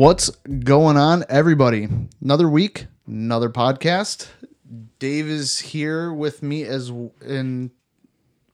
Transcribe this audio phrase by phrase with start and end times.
[0.00, 1.86] What's going on, everybody?
[2.22, 4.28] Another week, another podcast.
[4.98, 6.88] Dave is here with me as
[7.20, 7.70] in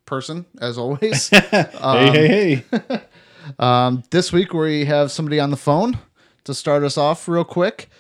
[0.07, 1.29] person, as always.
[1.51, 3.01] hey, hey, hey.
[3.61, 6.01] um, this week we have somebody on the phone
[6.43, 7.91] to start us off real quick.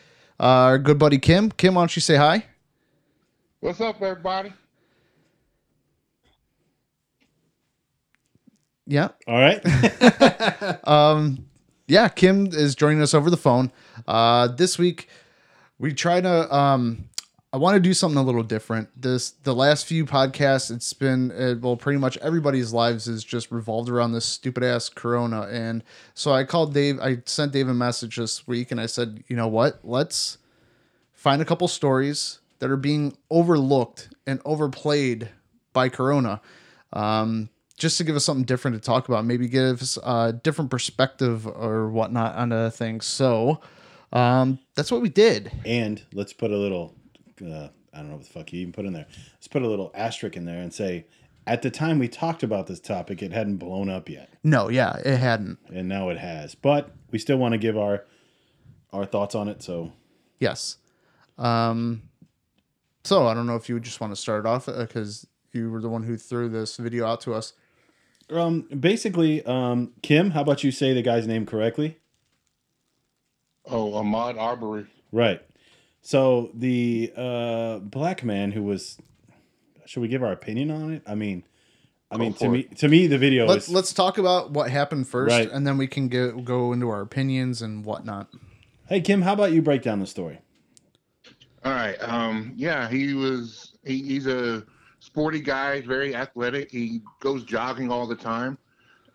[0.41, 1.53] Uh, our good buddy Kim.
[1.53, 2.47] Kim, why don't you say hi?
[3.61, 4.55] What's up, everybody?
[8.89, 9.11] Yeah.
[9.29, 9.63] All right.
[11.87, 13.71] yeah, Kim is joining us over the phone.
[14.07, 15.09] Uh, this week,
[15.79, 16.55] we try to.
[16.55, 17.09] Um,
[17.53, 18.89] I want to do something a little different.
[19.01, 23.51] This the last few podcasts, it's been uh, well, pretty much everybody's lives is just
[23.51, 26.99] revolved around this stupid ass Corona, and so I called Dave.
[27.01, 29.81] I sent Dave a message this week, and I said, you know what?
[29.85, 30.39] Let's
[31.15, 35.29] find a couple stories that are being overlooked and overplayed
[35.73, 36.41] by Corona.
[36.93, 40.71] Um, just to give us something different to talk about, maybe give us a different
[40.71, 43.05] perspective or whatnot on the things.
[43.07, 43.61] So
[44.13, 45.51] um, that's what we did.
[45.65, 46.95] and let's put a little,
[47.43, 49.07] uh, I don't know what the fuck you even put in there.
[49.35, 51.07] Let's put a little asterisk in there and say,
[51.47, 54.97] at the time we talked about this topic, it hadn't blown up yet, No, yeah,
[55.05, 55.59] it hadn't.
[55.73, 56.55] and now it has.
[56.57, 58.05] But we still want to give our
[58.93, 59.63] our thoughts on it.
[59.63, 59.93] So
[60.41, 60.79] Yes.
[61.39, 62.03] Um,
[63.05, 65.81] so I don't know if you would just want to start off because you were
[65.81, 67.53] the one who threw this video out to us.
[68.31, 71.99] Um, basically, um, Kim, how about you say the guy's name correctly?
[73.65, 74.87] Oh, Ahmad Arbery.
[75.13, 75.43] Right.
[76.03, 78.99] So the uh, black man who was,
[79.87, 81.03] should we give our opinion on it?
[81.07, 81.45] I mean,
[82.11, 84.53] I Go mean to for me, to me, the video Let's is let's talk about
[84.53, 85.51] what happened first, Right.
[85.51, 88.29] and then we can go go into our opinions and whatnot.
[88.89, 90.39] Hey Kim, how about you break down the story?
[91.65, 91.97] All right.
[92.01, 93.73] Um, yeah, he was.
[93.85, 94.63] He, he's a
[95.17, 96.71] sporty guy, very athletic.
[96.71, 98.59] He goes jogging all the time,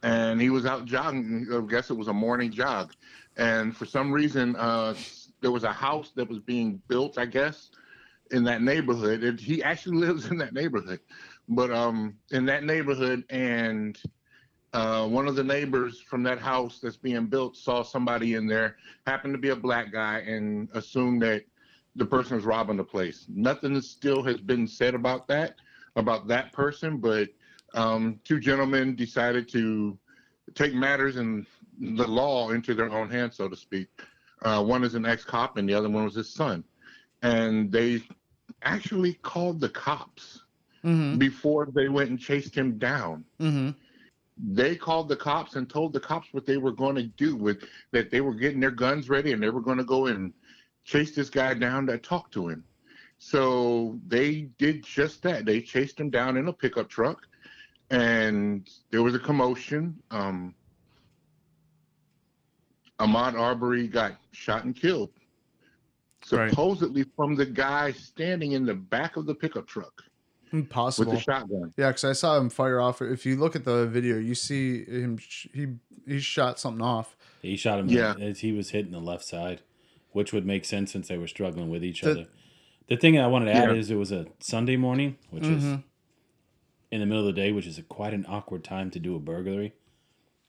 [0.01, 1.47] and he was out jogging.
[1.53, 2.93] I guess it was a morning jog,
[3.37, 4.95] and for some reason, uh,
[5.41, 7.19] there was a house that was being built.
[7.19, 7.69] I guess
[8.31, 9.23] in that neighborhood.
[9.23, 11.01] And he actually lives in that neighborhood,
[11.47, 13.95] but um, in that neighborhood, and
[14.73, 18.77] uh, one of the neighbors from that house that's being built saw somebody in there,
[19.05, 21.43] happened to be a black guy, and assumed that
[21.95, 23.27] the person was robbing the place.
[23.29, 25.57] Nothing still has been said about that,
[25.95, 27.29] about that person, but
[27.73, 29.97] um, two gentlemen decided to
[30.55, 31.45] take matters in
[31.79, 33.87] the law into their own hands, so to speak.
[34.41, 36.63] Uh, one is an ex-cop, and the other one was his son,
[37.21, 38.01] and they
[38.63, 40.41] actually called the cops
[40.83, 41.19] Mm-hmm.
[41.19, 43.69] before they went and chased him down Mm-hmm.
[44.55, 47.63] they called the cops and told the cops what they were going to do with
[47.91, 50.33] that they were getting their guns ready and they were going to go and
[50.83, 52.63] chase this guy down to talk to him
[53.23, 57.27] so they did just that they chased him down in a pickup truck
[57.91, 60.55] and there was a commotion um
[62.99, 65.11] ahmad arbery got shot and killed
[66.31, 66.49] Right.
[66.49, 70.03] supposedly from the guy standing in the back of the pickup truck
[70.51, 71.11] with Possible.
[71.13, 73.01] the shotgun Yeah, because I saw him fire off.
[73.03, 75.17] If you look at the video, you see him.
[75.53, 75.67] He
[76.07, 77.15] he shot something off.
[77.41, 78.13] He shot him Yeah.
[78.19, 79.61] as he was hitting the left side,
[80.11, 82.27] which would make sense since they were struggling with each The- other.
[82.87, 83.75] The thing I wanted to add Yeah.
[83.75, 85.83] is it was a Sunday morning, which is Mhm.
[86.91, 89.15] in the middle of the day, which is a, quite an awkward time to do
[89.15, 89.73] a burglary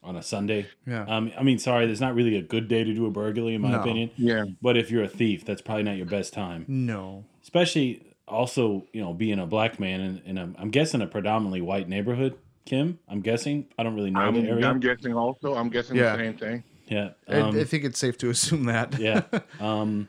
[0.02, 0.66] on a Sunday.
[0.86, 1.04] Yeah.
[1.04, 3.60] Um, I mean, sorry, there's not really a good day to do a burglary, in
[3.60, 3.80] my No.
[3.80, 4.10] opinion.
[4.16, 6.64] yeah But if you're a thief, that's probably not your best time.
[6.66, 7.24] No.
[7.42, 11.60] Especially also, you know, being a black man in, in a, I'm guessing a predominantly
[11.60, 12.34] white neighborhood.
[12.64, 13.66] Kim, I'm guessing.
[13.78, 14.66] I don't really know I'm, the area.
[14.68, 16.16] I'm guessing also i'm guessing Yeah.
[16.16, 17.10] the same thing yeah.
[17.28, 18.98] I- um, I, think it's safe to assume that.
[18.98, 19.22] yeah.
[19.60, 20.08] Um,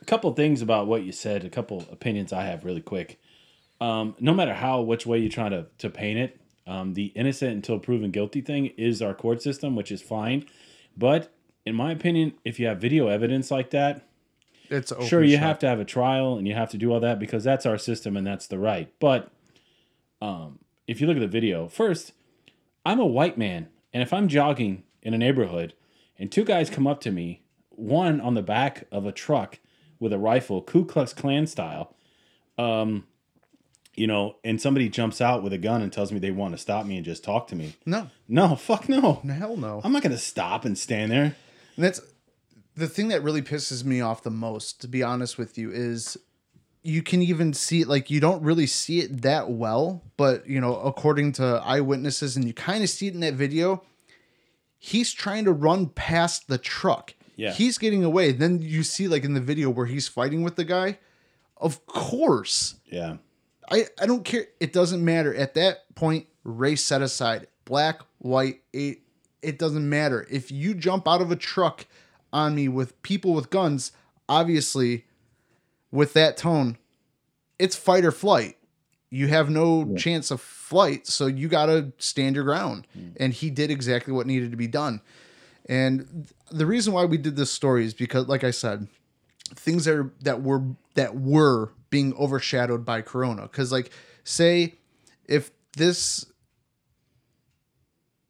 [0.00, 3.20] a couple things about what you said, a couple opinions I have really quick.
[3.80, 7.52] Um, no matter how, which way you try to, to paint it, um, the innocent
[7.52, 10.46] until proven guilty thing is our court system, which is fine.
[10.96, 11.32] But
[11.64, 14.06] in my opinion, if you have video evidence like that,
[14.68, 15.42] It's sure you shut.
[15.42, 17.78] have to have a trial and you have to do all that because that's our
[17.78, 18.92] system and that's the right.
[19.00, 19.30] But
[20.22, 22.12] um, if you look at the video, first,
[22.84, 25.74] I'm a white man, and if I'm jogging in a neighborhood
[26.18, 29.58] and two guys come up to me, one on the back of a truck
[30.00, 31.94] with a rifle, Ku Klux Klan style,
[32.58, 33.04] um,
[33.94, 36.58] you know, and somebody jumps out with a gun and tells me they want to
[36.58, 37.76] stop me and just talk to me.
[37.86, 39.14] No, No, fuck no.
[39.26, 39.80] hell no.
[39.84, 41.36] I'm not gonna stop and stand there.
[41.76, 42.00] And that's
[42.76, 46.16] the thing that really pisses me off the most, to be honest with you, is
[46.82, 50.60] you can even see it like you don't really see it that well, but you
[50.60, 53.82] know, according to eyewitnesses, and you kind of see it in that video,
[54.78, 57.12] he's trying to run past the truck.
[57.40, 57.52] Yeah.
[57.52, 58.32] He's getting away.
[58.32, 60.98] Then you see like in the video where he's fighting with the guy.
[61.56, 62.74] Of course.
[62.84, 63.16] Yeah.
[63.70, 64.44] I, I don't care.
[64.60, 65.34] It doesn't matter.
[65.34, 67.46] At that point, race set aside.
[67.64, 68.98] Black, white, it,
[69.40, 70.26] it doesn't matter.
[70.30, 71.86] If you jump out of a truck
[72.30, 73.92] on me with people with guns,
[74.28, 75.06] obviously,
[75.90, 76.76] with that tone,
[77.58, 78.58] it's fight or flight.
[79.08, 82.86] You have no chance of flight, so you got to stand your ground.
[82.96, 83.16] Mm.
[83.18, 85.00] And he did exactly what needed to be done.
[85.68, 88.88] And the reason why we did this story is because, like I said,
[89.54, 90.62] things that are that were
[90.94, 93.42] that were being overshadowed by Corona.
[93.42, 93.90] Because, like,
[94.24, 94.74] say
[95.26, 96.26] if this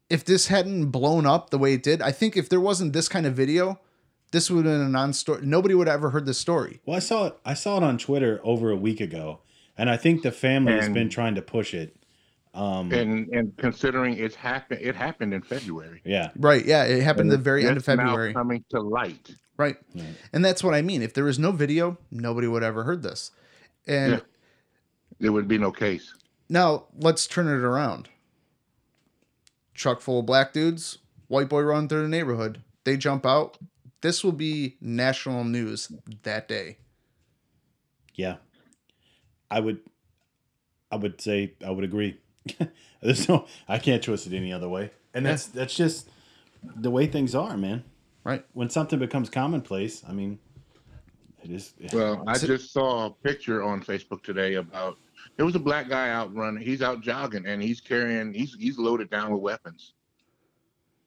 [0.09, 3.07] if this hadn't blown up the way it did, I think if there wasn't this
[3.07, 3.79] kind of video,
[4.31, 5.45] this would have been a non-story.
[5.45, 6.81] Nobody would have ever heard this story.
[6.85, 7.37] Well, I saw it.
[7.45, 9.39] I saw it on Twitter over a week ago,
[9.77, 11.95] and I think the family has been trying to push it.
[12.53, 16.01] Um, And and considering it's happened, it happened in February.
[16.03, 16.65] yeah, Right?
[16.65, 18.33] Yeah, it happened And the very end of it's now February.
[18.33, 19.31] coming to light.
[19.57, 19.77] Right.
[19.95, 20.05] Right.
[20.33, 21.01] And that's what I mean.
[21.01, 23.31] If there was no video, nobody would have ever heard this.
[23.87, 24.19] And Yeah.
[25.19, 26.13] There would be no case.
[26.49, 28.09] now let's turn it around.
[29.73, 30.97] Truck full of black dudes,
[31.27, 32.61] white boy running through the neighborhood.
[32.83, 33.57] They jump out.
[34.01, 35.91] This will be national news
[36.23, 36.77] that day.
[38.15, 38.37] yeah.
[39.49, 39.79] I would,
[40.91, 42.17] I would say I would agree.
[43.01, 46.09] There's no, I can't twist it any other way, and that's that's just
[46.63, 47.83] the way things are, man.
[48.23, 48.45] Right.
[48.53, 50.39] When something becomes commonplace, I mean,
[51.43, 51.73] it is.
[51.91, 54.97] Well, I just saw a picture on Facebook today about
[55.37, 56.63] there was a black guy out running.
[56.63, 59.93] He's out jogging and he's carrying he's he's loaded down with weapons.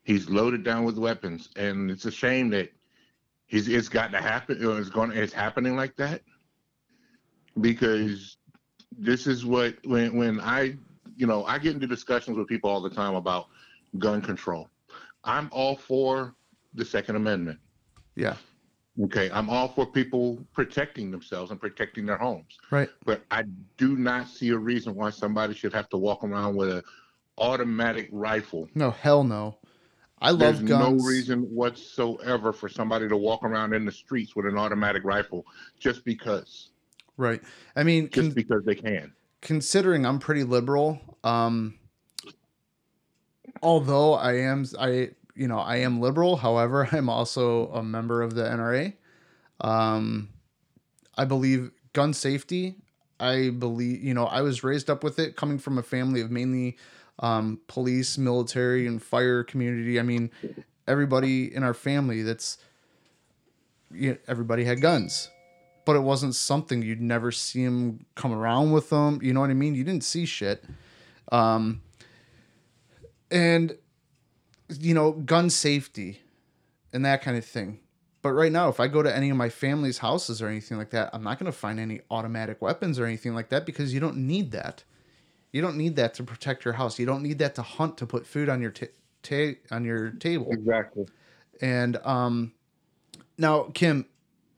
[0.03, 2.71] He's loaded down with weapons, and it's a shame that
[3.47, 4.65] he's it's got to happen.
[4.65, 6.23] Or it's going it's happening like that
[7.61, 8.37] because
[8.99, 10.77] this is what when when I
[11.17, 13.47] you know I get into discussions with people all the time about
[13.99, 14.69] gun control.
[15.25, 16.35] I'm all for
[16.75, 17.59] the Second Amendment.
[18.17, 18.37] Yeah.
[19.05, 22.89] Okay, I'm all for people protecting themselves and protecting their homes, Right.
[23.05, 23.43] but I
[23.77, 26.85] do not see a reason why somebody should have to walk around with a
[27.37, 28.69] automatic rifle.
[28.77, 29.59] No, hell no.
[30.21, 31.03] I There's love guns.
[31.03, 35.45] no reason whatsoever for somebody to walk around in the streets with an automatic rifle
[35.81, 36.71] just because,
[37.17, 37.43] Right.
[37.75, 39.13] I mean, just con- because they can.
[39.45, 41.75] Considering I'm pretty liberal, um,
[43.63, 46.37] although I am, I you know, I am liberal.
[46.37, 48.95] However, I'm also a member of the NRA.
[49.61, 50.31] Um,
[51.17, 52.77] I believe gun safety.
[53.21, 56.33] I believe, you know, I was raised up with it, coming from a family of
[56.33, 56.77] mainly
[57.21, 60.01] um, police, military, and fire community.
[60.01, 60.33] I mean,
[60.89, 62.59] everybody in our family that's,
[63.93, 65.31] you know, everybody had guns
[65.85, 69.21] but it wasn't something you'd never see him come around with them.
[69.23, 69.75] You know what I mean?
[69.75, 70.65] You didn't see shit.
[71.33, 71.83] Um,
[73.31, 73.77] and
[74.69, 76.21] you know, gun safety
[76.93, 77.81] and that kind of thing.
[78.23, 80.91] But right now, if I go to any of my family's houses or anything like
[80.91, 84.01] that, I'm not going to find any automatic weapons or anything like that because you
[84.01, 84.83] don't need that.
[85.53, 86.99] You don't need that to protect your house.
[86.99, 88.87] You don't need that to hunt to put food on your ta-
[89.23, 90.51] ta- on your table.
[90.51, 91.07] Exactly.
[91.61, 92.53] And um,
[93.37, 94.07] now, Kim,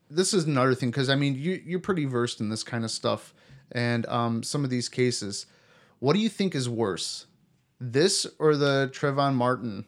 [0.09, 2.91] this is another thing because I mean, you you're pretty versed in this kind of
[2.91, 3.33] stuff
[3.71, 5.45] and um, some of these cases.
[5.99, 7.25] What do you think is worse,
[7.79, 9.85] this or the Trayvon Martin?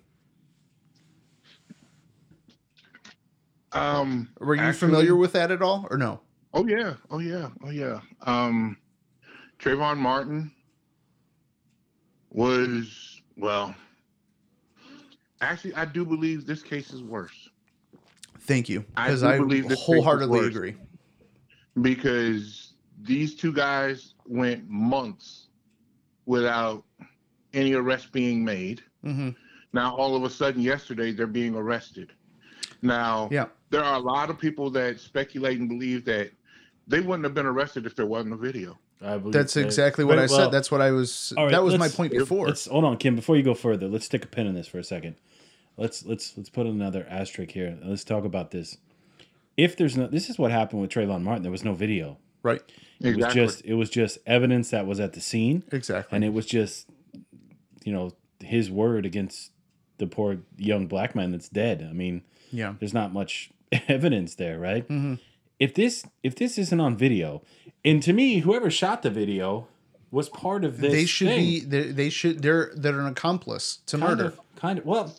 [3.72, 6.22] Um, Were you actually- familiar with that at all, or no?
[6.54, 8.00] Oh yeah, oh yeah, oh yeah.
[8.24, 8.78] Um,
[9.60, 10.52] Trayvon Martin
[12.32, 13.76] was well.
[15.42, 17.50] Actually, I do believe this case is worse
[18.42, 20.48] Thank you, I because do I, believe this wholeheartedly worse.
[20.56, 20.76] agree.
[21.82, 25.48] because these two guys went months
[26.26, 26.84] without
[27.54, 28.82] any arrest being made.
[29.04, 29.30] hmm
[29.74, 32.12] Now, all of a sudden, yesterday, they're being arrested.
[32.82, 36.32] Now, Yeah, there are a lot of people that speculate and believe that
[36.88, 38.78] they wouldn't have been arrested if there wasn't a video.
[39.02, 40.38] I believe that's that- exactly what Very I said.
[40.38, 40.50] well.
[40.50, 41.34] That's what I was.
[41.38, 42.54] All right, that was my point before.
[42.70, 43.16] Hold on, Kim.
[43.16, 45.16] Before you go further, let's stick a pin in this for a second.
[45.80, 47.78] Let's let's let's put another asterisk here.
[47.84, 48.78] Let's talk about this.
[49.56, 51.44] If there's no, this is what happened with Trayvon Martin.
[51.44, 52.18] There was no video.
[52.44, 52.62] Right.
[53.00, 56.16] It was just it was just evidence that was at the scene, Exactly.
[56.16, 56.90] and it was just
[57.86, 59.52] you know his word against
[60.00, 61.86] the poor young black man that's dead.
[61.90, 62.76] I mean, yeah.
[62.80, 63.52] there's not much
[63.88, 64.86] evidence there, right?
[64.86, 65.16] hmm
[65.60, 67.42] If this if this isn't on video,
[67.86, 69.68] and to me, whoever shot the video
[70.12, 70.92] was part of this.
[70.92, 71.40] They should thing.
[71.40, 71.60] be.
[71.62, 72.42] They, they should.
[72.42, 74.26] They're they're an accomplice to kind murder.
[74.28, 74.86] Of, kind of.
[74.86, 75.16] Well,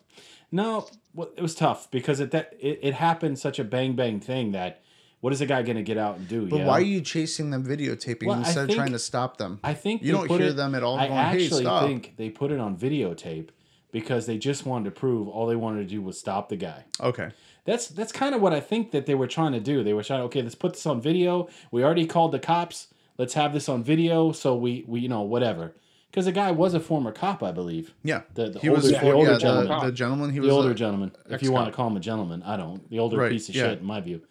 [0.53, 4.21] no, well, it was tough because it that it, it happened such a bang bang
[4.21, 4.83] thing that
[5.21, 6.47] what is the guy going to get out and do?
[6.47, 9.61] But why are you chasing them videotaping Well, instead of trying to stop them?
[9.63, 12.15] I think you don't hear it- them at all I going, "Hey, actually stop." think
[12.17, 13.49] they put it on videotape
[13.93, 16.85] because they just wanted to prove all they wanted to do was stop the guy.
[17.01, 17.31] Okay.
[17.65, 19.85] That's that's kind of what I think that they were trying to do.
[19.85, 21.49] They were trying, okay, let's put this on video.
[21.71, 22.89] We already called the cops.
[23.19, 25.75] Let's have this on video so we we you know whatever.
[26.11, 27.95] Because the guy was a former cop, I believe.
[28.03, 28.91] Yeah, The, the he older, was.
[28.91, 29.87] the yeah, older the, gentleman.
[29.87, 30.31] the gentleman.
[30.31, 32.57] He the was older a- gentleman, if you want to call him a gentleman, I
[32.57, 32.89] don't.
[32.91, 33.69] The older Right, piece of yeah.
[33.71, 34.23] shit, in my view.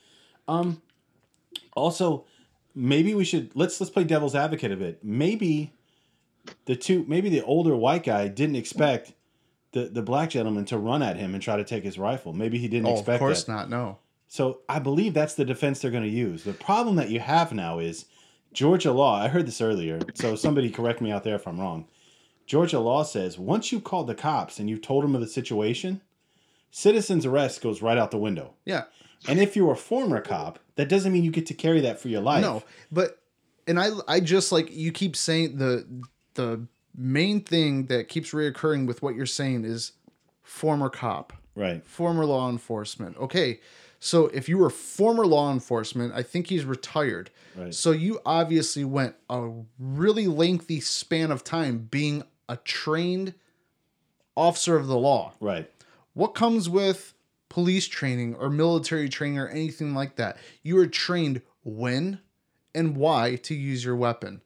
[0.48, 0.82] Um,
[1.76, 2.26] also,
[2.76, 5.04] maybe we should let's let's play devil's advocate a bit.
[5.04, 5.74] Maybe
[6.66, 9.14] the two, maybe the older white guy didn't expect
[9.72, 12.34] the the black gentleman to run at him and try to take his rifle.
[12.34, 13.52] Maybe he didn't Oh, of expect course that.
[13.52, 13.70] not.
[13.70, 14.00] No.
[14.28, 16.44] So I believe that's the defense they're going to use.
[16.44, 18.06] The problem that you have now is
[18.54, 19.22] Georgia law.
[19.22, 21.88] I heard this earlier, so somebody correct me out there if I'm wrong.
[22.46, 26.02] Georgia law says once you've called the cops and you've told them of the situation,
[26.72, 28.54] citizen's arrest goes right out the window.
[28.66, 28.84] Yeah.
[29.28, 32.08] And if you're a former cop, that doesn't mean you get to carry that for
[32.08, 32.42] your life.
[32.42, 33.20] No, but
[33.68, 35.86] and I I just like you keep saying the
[36.36, 36.66] the
[36.96, 39.92] main thing that keeps reoccurring with what you're saying is
[40.42, 41.86] former cop, Right.
[41.86, 43.18] former law enforcement.
[43.18, 43.60] Okay.
[44.00, 47.30] So if you were former law enforcement, I think he's retired.
[47.56, 47.74] Right.
[47.74, 53.34] So you obviously went a really lengthy span of time being a trained
[54.36, 55.34] officer of the law.
[55.40, 55.70] Right.
[56.14, 57.14] What comes with
[57.50, 60.38] police training or military training or anything like that?
[60.64, 62.20] You are trained when
[62.74, 64.42] and why to use your weapon.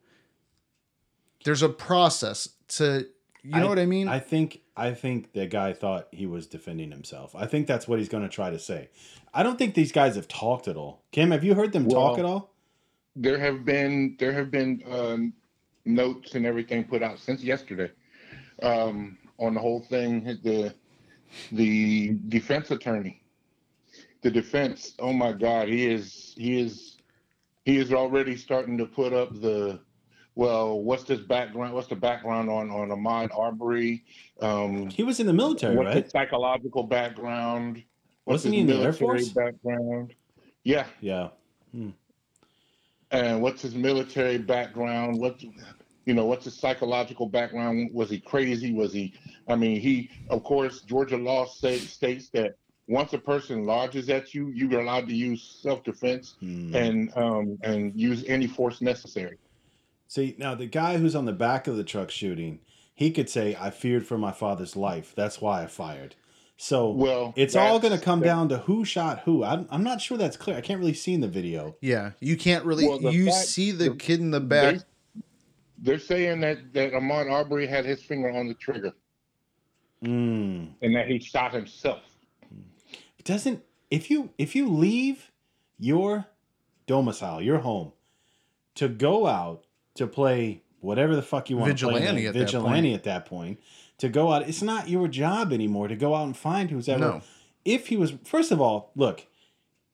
[1.43, 3.07] There's a process to
[3.43, 4.07] you know what I mean?
[4.07, 7.35] I think I think the guy thought he was defending himself.
[7.35, 8.89] I think that's what he's going to try to say.
[9.33, 11.03] I don't think these guys have talked at all.
[11.11, 12.53] Kim, have you heard them talk at all?
[13.15, 15.33] there have been there have been um,
[15.85, 17.91] notes and everything put out since yesterday
[18.61, 20.23] um, on the whole thing.
[20.43, 20.73] The
[21.51, 23.21] the defense attorney,
[24.21, 24.93] the defense.
[24.99, 26.97] Oh my God, he is he is
[27.65, 29.79] he is already starting to put up the.
[30.35, 31.73] Well, what's this background?
[31.73, 34.03] What's the background on on Ahmad Arbery?
[34.41, 36.03] Um, He was in the military, what's right?
[36.05, 37.83] the psychological background?
[38.25, 39.29] What's Wasn't his he in the Air military Force?
[39.29, 40.13] Background.
[40.63, 41.29] Yeah, Yeah.
[43.11, 45.41] and what's his military background what
[46.05, 49.13] you know what's his psychological background was he crazy was he
[49.49, 52.53] i mean he of course georgia law say, states that
[52.87, 56.73] once a person lodges at you you're allowed to use self-defense Hmm.
[56.75, 59.37] and um and use any force necessary
[60.13, 62.59] See, now the guy who's on the back of the truck shooting,
[62.93, 65.11] he could say, I feared for my father's life.
[65.15, 66.13] That's why I fired.
[66.55, 69.43] So well it's all going to come that- down to who shot who.
[69.43, 70.55] I'm, I'm not sure that's clear.
[70.55, 71.77] I can't really see in the video.
[71.81, 74.75] yeah, you can't really Well, you fact- see the the- kid in the back.
[74.75, 75.21] they,
[75.79, 78.93] they're saying that that ahmad arbery had his finger on the trigger
[80.03, 80.73] Mm.
[80.83, 82.01] and that he shot himself
[83.23, 85.31] Doesn't if you if you leave
[85.79, 86.27] your
[86.85, 87.93] domicile, your home,
[88.75, 89.65] to go out
[89.95, 92.95] to play whatever the fuck you want to play, Vigilante at that vigilante point.
[92.95, 93.59] at that point,
[93.99, 96.99] to go out, it's not your job anymore to go out and find who's ever.
[96.99, 97.21] No.
[97.63, 99.25] If he was, first of all, look,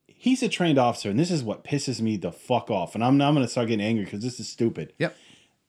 [0.08, 2.96] he's a trained officer, and this is what pisses me the fuck off.
[2.96, 4.94] And I'm I'm going to start getting angry because this is stupid.
[4.98, 5.15] Yep.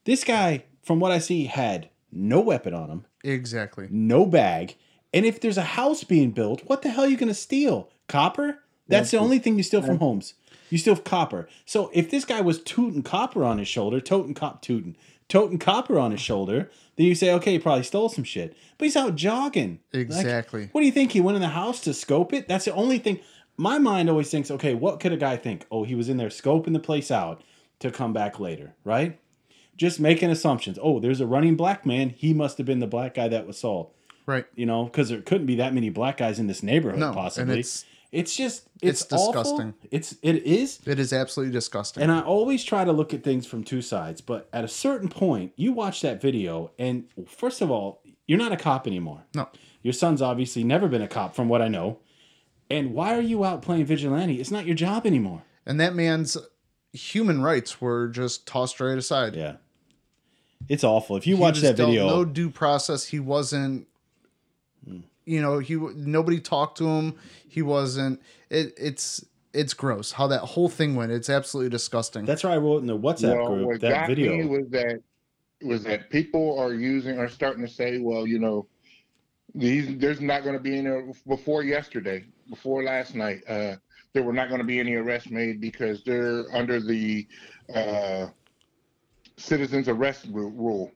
[0.05, 3.87] This guy, from what I see, had no weapon on him, Exactly.
[3.91, 4.75] no bag.
[5.13, 7.89] And if there's a house being built, what the hell are you going to steal?
[8.07, 8.59] Copper?
[8.87, 10.33] That's the only thing you steal from homes.
[10.71, 11.47] You still have copper.
[11.65, 14.95] So if this guy was tooting copper on his shoulder, toting cop tooting,
[15.29, 18.55] toting copper on his shoulder, then you say, okay, he probably stole some shit.
[18.77, 19.79] But he's out jogging.
[19.93, 20.69] Like, Exactly.
[20.71, 21.11] what do you think?
[21.11, 22.47] He went in the house to scope it?
[22.47, 23.19] That's the only thing.
[23.57, 25.65] My mind always thinks, okay, what could a guy think?
[25.69, 27.43] Oh, he was in there scoping the place out
[27.79, 29.19] to come back later, right?
[29.77, 30.79] Just making assumptions.
[30.81, 32.09] Oh, there's a running black man.
[32.09, 33.93] He must have been the black guy that was Saul
[34.25, 34.45] Right.
[34.55, 36.99] you know, because there couldn't be that many black guys in this neighborhood.
[36.99, 37.53] No, and possibly.
[37.59, 39.31] it's- it's just it's, it's awful.
[39.33, 39.73] disgusting.
[39.91, 42.03] It's it is, It is absolutely disgusting.
[42.03, 44.21] and I always try to look at things from two sides.
[44.21, 48.51] But at a certain point, you watch that video, and first of all, you're not
[48.51, 49.23] a cop anymore.
[49.35, 49.47] no.
[49.83, 51.99] Your son's obviously never been a cop, from what I know.
[52.69, 54.39] And why are you out playing vigilante?
[54.39, 55.41] It's not your job anymore.
[55.65, 56.37] And that man's
[56.93, 59.35] human rights were just tossed right aside.
[59.35, 59.55] Yeah,
[60.69, 61.17] it's awful.
[61.17, 63.05] If you He watch that video, no due process.
[63.05, 63.87] He wasn't.
[65.25, 67.15] You know, he nobody talked to him.
[67.47, 68.21] He wasn't.
[68.49, 71.11] It, it's it's gross how that whole thing went.
[71.11, 72.25] It's absolutely disgusting.
[72.25, 74.37] that's why I wrote in the WhatsApp well, group what that got video.
[74.37, 75.01] me was that
[75.61, 78.67] was that people are using are starting to say, well, you know,
[79.53, 83.41] these there's not going to be any before yesterday, before last night.
[83.47, 83.75] Uh,
[84.13, 87.27] there were not going to be any arrests made because they're under the
[87.73, 88.27] uh,
[89.37, 90.91] citizens arrest rule.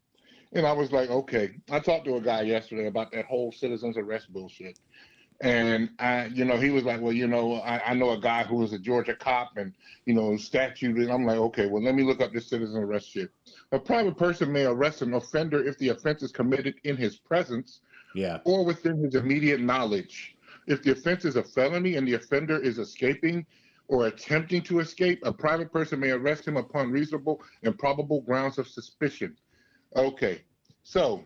[0.56, 1.52] And I was like, okay.
[1.70, 4.80] I talked to a guy yesterday about that whole citizens arrest bullshit.
[5.42, 8.44] And I, you know, he was like, well, you know, I, I know a guy
[8.44, 9.74] who was a Georgia cop and,
[10.06, 10.96] you know, statute.
[10.96, 13.30] And I'm like, okay, well, let me look up this citizen arrest shit.
[13.74, 17.82] A private person may arrest an offender if the offense is committed in his presence
[18.16, 20.38] yeah, or within his immediate knowledge.
[20.68, 23.46] If the offense is a felony and the offender is escaping
[23.90, 28.58] or attempting to escape, a private person may arrest him upon reasonable and probable grounds
[28.58, 29.36] of suspicion.
[29.96, 30.42] Okay.
[30.84, 31.24] So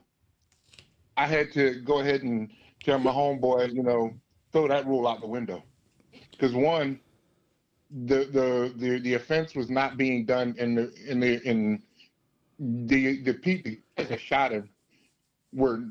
[1.17, 2.49] I had to go ahead and
[2.83, 4.13] tell my homeboy, you know,
[4.51, 5.63] throw that rule out the window.
[6.31, 6.99] Because one,
[8.05, 11.81] the the the the offense was not being done in the in the in
[12.59, 14.69] the the people that shot him
[15.53, 15.83] were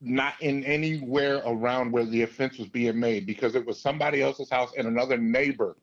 [0.00, 4.50] not in anywhere around where the offense was being made because it was somebody else's
[4.50, 5.76] house and another neighbor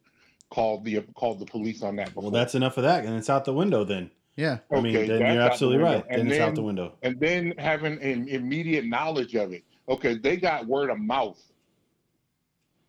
[0.50, 2.08] called the called the police on that.
[2.08, 2.24] Before.
[2.24, 4.12] Well, that's enough of that, and it's out the window then.
[4.40, 4.60] Yeah.
[4.72, 5.98] I mean, Okay, then you're out the absolutely window.
[5.98, 6.10] right.
[6.10, 6.94] Then And it's out the window.
[7.02, 9.64] and then having an immediate knowledge of it.
[9.90, 11.42] Okay, they got word of mouth.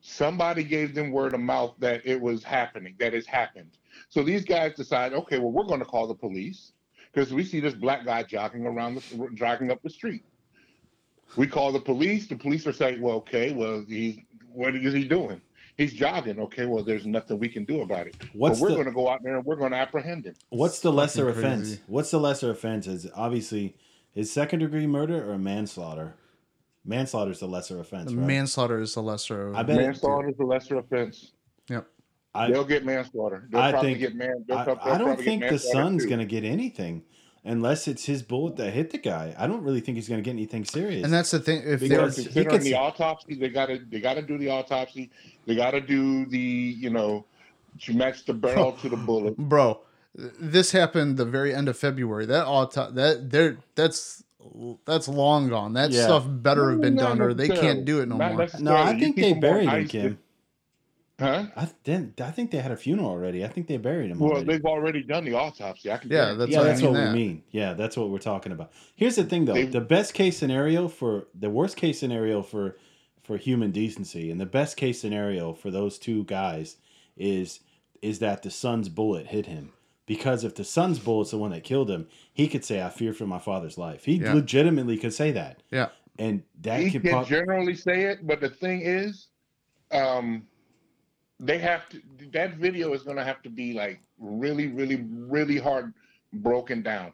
[0.01, 3.77] Somebody gave them word of mouth that it was happening, that it's happened.
[4.09, 6.73] So these guys decide, okay, well, we're going to call the police
[7.13, 10.25] because we see this black guy jogging around the jogging up the street.
[11.37, 12.29] We call the police.
[12.29, 15.41] The police are saying, well, okay, well, he, what is he doing?
[15.81, 16.39] He's jogging.
[16.39, 18.15] Okay, well, there's nothing we can do about it.
[18.35, 20.35] What's but we're going to go out there and we're going to apprehend him.
[20.51, 21.69] what's the lesser fucking offense?
[21.69, 21.81] crazy.
[21.87, 22.87] What's the lesser offense?
[22.87, 23.75] Is obviously
[24.15, 26.17] is second degree murder or manslaughter?
[26.85, 28.27] Manslaughter is the lesser offense, right?
[28.27, 29.57] Manslaughter is the lesser.
[29.57, 31.33] I bet Manslaughter is a lesser offense.
[31.71, 31.87] Yep.
[32.35, 33.49] I, they'll get manslaughter.
[33.51, 34.45] They'll I probably think- get man.
[34.47, 37.05] They'll I, I they'll don't think the manslaughter, son's gonna get anything
[37.45, 39.35] unless it's his bullet that hit the guy.
[39.39, 41.05] I don't really think he's gonna get anything serious.
[41.05, 41.63] and that's the thing.
[41.65, 45.11] If Because there's he Considering could the autopsy, they gotta they gotta do the autopsy.
[45.47, 47.25] They gotta do the you know
[47.83, 49.37] to match the barrel to the bullet.
[49.37, 49.81] bro,
[50.15, 52.27] this happened the very end of February.
[52.27, 54.23] That auto that there that's
[54.85, 55.75] that's long gone.
[55.75, 56.05] That Yeah.
[56.05, 58.49] stuff better have been Not done, or they can't do it no Not more.
[58.59, 58.75] no.
[58.77, 60.19] I think they buried him, ice, Kim.
[61.21, 61.47] Huh?
[61.55, 63.45] I then I think they had a funeral already.
[63.45, 64.47] I think they buried him Well, already.
[64.47, 65.93] they've already done the autopsy.
[65.93, 66.11] I can.
[66.11, 67.13] Yeah, that's yeah, what I mean what that.
[67.13, 67.43] we mean.
[67.51, 68.73] Yeah, that's what we're talking about.
[68.97, 72.77] Here's the thing, though: They- the best case scenario for the worst case scenario for
[73.23, 76.79] for human decency, and the best case scenario for those two guys
[77.17, 77.61] is
[78.01, 79.73] is that the son's bullet hit him.
[80.07, 83.13] Because if the son's bullet's the one that killed him, he could say, "I fear
[83.13, 84.33] for my father's life." He Yeah.
[84.33, 85.91] legitimately could say that, Yeah.
[86.19, 87.29] and that he could can pop.
[87.29, 89.29] generally say it, but the thing is,
[89.93, 90.47] um,
[91.41, 92.01] they have to.
[92.33, 95.93] That video is going to have to be like really, really, really hard
[96.33, 97.13] broken down.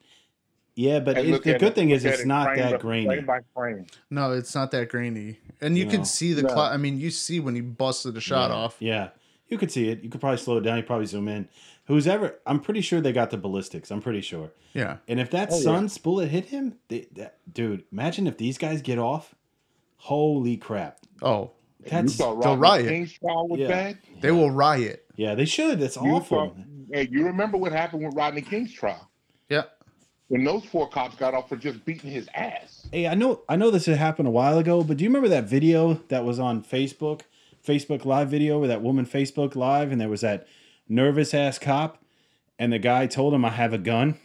[0.75, 3.07] yeah, but it, the good it- thing is it's it not that grainy.
[3.07, 3.87] Frame by frame.
[4.11, 5.91] No, it's not that grainy, and you No.
[5.91, 6.43] can see the.
[6.43, 6.49] No.
[6.49, 8.57] Cl- I mean, you see when he busted the shot yeah.
[8.57, 8.77] off.
[8.81, 9.09] Yeah,
[9.49, 10.03] you could see it.
[10.03, 10.77] You could probably slow it down.
[10.77, 11.49] You probably zoom in.
[11.87, 12.35] Who's ever?
[12.47, 13.93] I'm pretty sure they got the ballistics.
[13.93, 14.51] I'm pretty sure.
[14.75, 15.89] Yeah, And if that Oh, yeah.
[16.03, 19.35] bullet hit him, they, that, dude, imagine if these guys get off.
[19.99, 20.99] Holy crap!
[21.23, 21.51] Oh, you
[21.91, 22.87] That's thought they'll riot.
[22.89, 23.69] King's trial was Yeah.
[23.69, 23.99] bad.
[24.21, 25.05] they will riot.
[25.17, 25.81] yeah, they should.
[25.81, 26.49] That's You awful.
[26.49, 26.57] thought,
[26.93, 29.09] hey, you remember what happened with Rodney King's trial?
[29.49, 29.63] Yeah,
[30.29, 32.89] When those four cops got off for just beating his ass.
[32.91, 35.29] Hey, I know, I know this had happened a while ago, but do you remember
[35.29, 37.21] that video that was on Facebook,
[37.65, 40.47] Facebook Live video, where that woman Facebook Live, and there was that
[40.89, 42.03] nervous ass cop,
[42.59, 44.19] and the guy told him, "I have a gun,"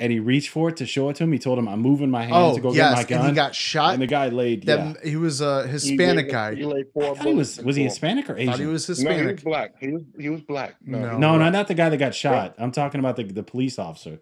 [0.00, 1.32] and he reached for it to show it to him.
[1.32, 3.28] He told him, "I'm moving my hand Oh to go yes, get my gun," and
[3.28, 3.92] he got shot.
[3.92, 4.64] and the guy laid.
[4.66, 6.54] that yeah, he was a He Hispanic laid- guy.
[6.54, 7.84] He laid four I thought he was was he.
[7.84, 8.52] Hispanic or Asian?
[8.52, 9.44] Thought he was No, he was Hispanic.
[9.44, 9.74] black.
[9.78, 10.76] He was he was black.
[10.84, 10.98] No.
[10.98, 11.18] No.
[11.18, 12.54] No, no, not the guy that got shot.
[12.58, 14.18] I'm talking about the the police officer.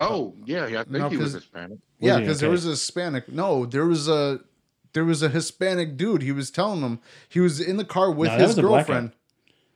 [0.00, 0.80] Oh yeah, yeah.
[0.80, 1.78] I think No, he was 'cause- Hispanic.
[2.00, 2.20] yeah, he?
[2.20, 3.28] because there was a Hispanic.
[3.32, 4.40] No, there was a
[4.92, 6.22] there was a Hispanic dude.
[6.22, 8.62] He was telling them he was in the car with No, that his was a
[8.62, 8.92] black guy.
[8.92, 9.12] girlfriend.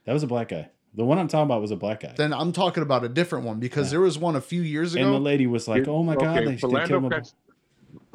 [0.07, 0.69] That was a black guy.
[0.95, 2.15] The one I'm talking about was a black guy.
[2.17, 3.91] Then I'm talking about a different one because Yeah.
[3.93, 5.05] there was one a few years ago.
[5.05, 7.35] and the lady was like, "Oh my god, Okay, they, they Philando, killed him." Cast-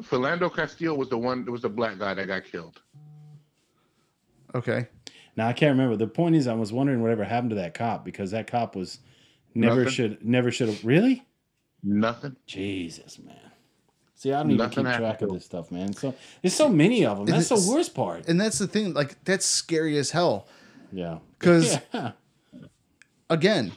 [0.02, 1.40] Philando Castile was the one.
[1.46, 2.80] It Was the black guy that got killed.
[4.54, 4.86] Okay,
[5.36, 5.96] Now I can't remember.
[5.96, 9.00] The point is, I was wondering whatever happened to that cop because that cop was
[9.54, 9.92] never Nothing.
[9.92, 11.24] should never should have really.
[11.82, 12.36] Nothing.
[12.46, 13.36] Jesus, man.
[14.14, 15.92] See, I don't even Nothing keep happened track of this stuff, man.
[15.92, 17.26] So there's so many of them.
[17.26, 18.28] That's the worst part.
[18.28, 18.94] and that's the thing.
[18.94, 20.46] Like that's scary as hell.
[20.92, 21.18] Yeah.
[21.40, 22.12] 'Cause- yeah.
[23.30, 23.72] Again,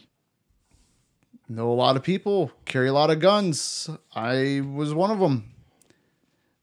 [1.49, 3.89] know a lot of people carry a lot of guns.
[4.15, 5.53] I was one of them.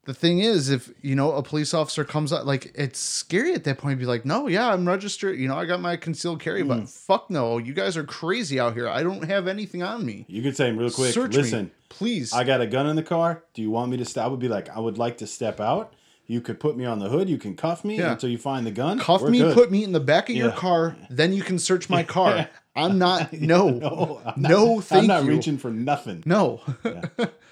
[0.07, 3.65] The thing is, if you know a police officer comes out, like it's scary at
[3.65, 3.99] that point.
[3.99, 5.39] Be like, no, yeah, I'm registered.
[5.39, 6.69] You know, I got my concealed carry, Mm.
[6.69, 8.87] but fuck no, you guys are crazy out here.
[8.87, 10.27] I don't have anything on me.
[10.29, 11.15] you could say real quick.
[11.15, 12.35] Search Listen, me, please.
[12.35, 13.45] I got a gun in the car.
[13.55, 14.27] Do you want me to stop?
[14.27, 15.95] I would be like, I would like to step out.
[16.27, 17.31] You could put me on the hood.
[17.31, 18.13] You can cuff me Yeah.
[18.13, 18.99] until you find the gun.
[18.99, 19.55] Cuff We're me, good.
[19.55, 22.49] put me in the back of your car, then you can search my car.
[22.77, 23.33] I'm not.
[23.33, 25.31] No, no, I'm not, no, thank I'm not you.
[25.31, 26.23] reaching for nothing.
[26.27, 26.61] No.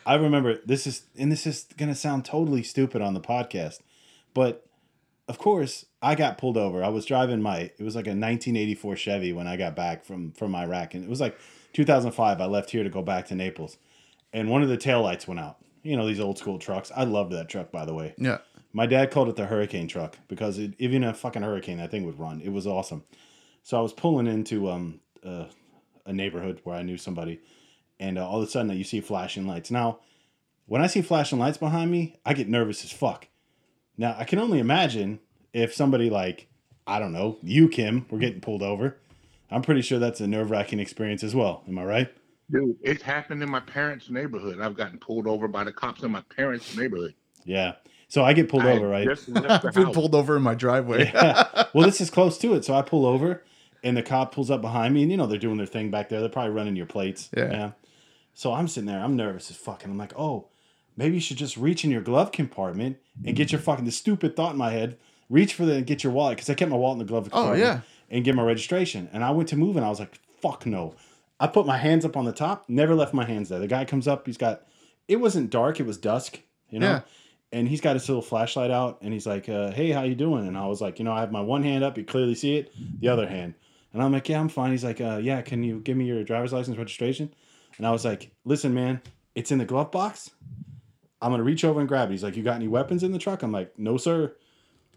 [0.06, 3.80] I remember this is, and this is gonna sound totally stupid on the podcast,
[4.34, 4.66] but
[5.28, 6.82] of course I got pulled over.
[6.82, 10.32] I was driving my, it was like a 1984 Chevy when I got back from
[10.32, 11.38] from Iraq, and it was like
[11.74, 12.40] 2005.
[12.40, 13.76] I left here to go back to Naples,
[14.32, 15.58] and one of the taillights went out.
[15.84, 16.90] You know these old school trucks.
[16.96, 18.14] I loved that truck, by the way.
[18.18, 18.38] yeah.
[18.74, 22.06] My dad called it the hurricane truck because it, even a fucking hurricane, that thing
[22.06, 22.40] would run.
[22.40, 23.04] It was awesome.
[23.62, 25.46] So I was pulling into um uh,
[26.06, 27.40] a neighborhood where I knew somebody,
[27.98, 29.70] and uh, all of a sudden you see flashing lights.
[29.70, 30.00] Now,
[30.66, 33.28] when I see flashing lights behind me, I get nervous as fuck.
[33.96, 35.20] Now I can only imagine
[35.52, 36.48] if somebody like
[36.86, 38.98] I don't know you Kim were getting pulled over.
[39.50, 41.62] I'm pretty sure that's a nerve wracking experience as well.
[41.68, 42.14] Am I right?
[42.50, 44.60] Dude, it's happened in my parents' neighborhood.
[44.60, 47.14] I've gotten pulled over by the cops in my parents' neighborhood.
[47.44, 47.74] Yeah.
[48.08, 49.06] So I get pulled I over, right?
[49.06, 49.94] just I've been house.
[49.94, 51.10] pulled over in my driveway.
[51.14, 51.64] Yeah.
[51.74, 52.64] well, this is close to it.
[52.64, 53.42] So I pull over
[53.82, 56.08] and the cop pulls up behind me and you know they're doing their thing back
[56.08, 56.20] there.
[56.20, 57.28] They're probably running your plates.
[57.36, 57.72] Yeah.
[58.34, 59.84] So I'm sitting there, I'm nervous as fuck.
[59.84, 60.48] And I'm like, oh,
[60.96, 64.36] maybe you should just reach in your glove compartment and get your fucking the stupid
[64.36, 64.96] thought in my head.
[65.28, 66.36] Reach for the and get your wallet.
[66.36, 67.62] Because I kept my wallet in the glove compartment.
[67.62, 67.80] Oh, yeah.
[68.10, 69.08] and get my registration.
[69.12, 70.94] And I went to move and I was like, fuck no.
[71.40, 73.58] I put my hands up on the top, never left my hands there.
[73.58, 74.62] The guy comes up, he's got
[75.08, 76.40] it wasn't dark, it was dusk,
[76.70, 76.86] you know.
[76.86, 77.00] Yeah.
[77.50, 80.46] And he's got his little flashlight out and he's like, uh, hey, how you doing?
[80.46, 82.56] And I was like, you know, I have my one hand up, you clearly see
[82.56, 83.54] it, the other hand.
[83.92, 84.70] And I'm like, yeah, I'm fine.
[84.70, 87.32] He's like, uh, yeah, can you give me your driver's license registration?
[87.76, 89.02] And I was like, listen, man,
[89.34, 90.30] it's in the glove box.
[91.20, 92.12] I'm gonna reach over and grab it.
[92.12, 93.42] He's like, you got any weapons in the truck?
[93.42, 94.34] I'm like, no, sir.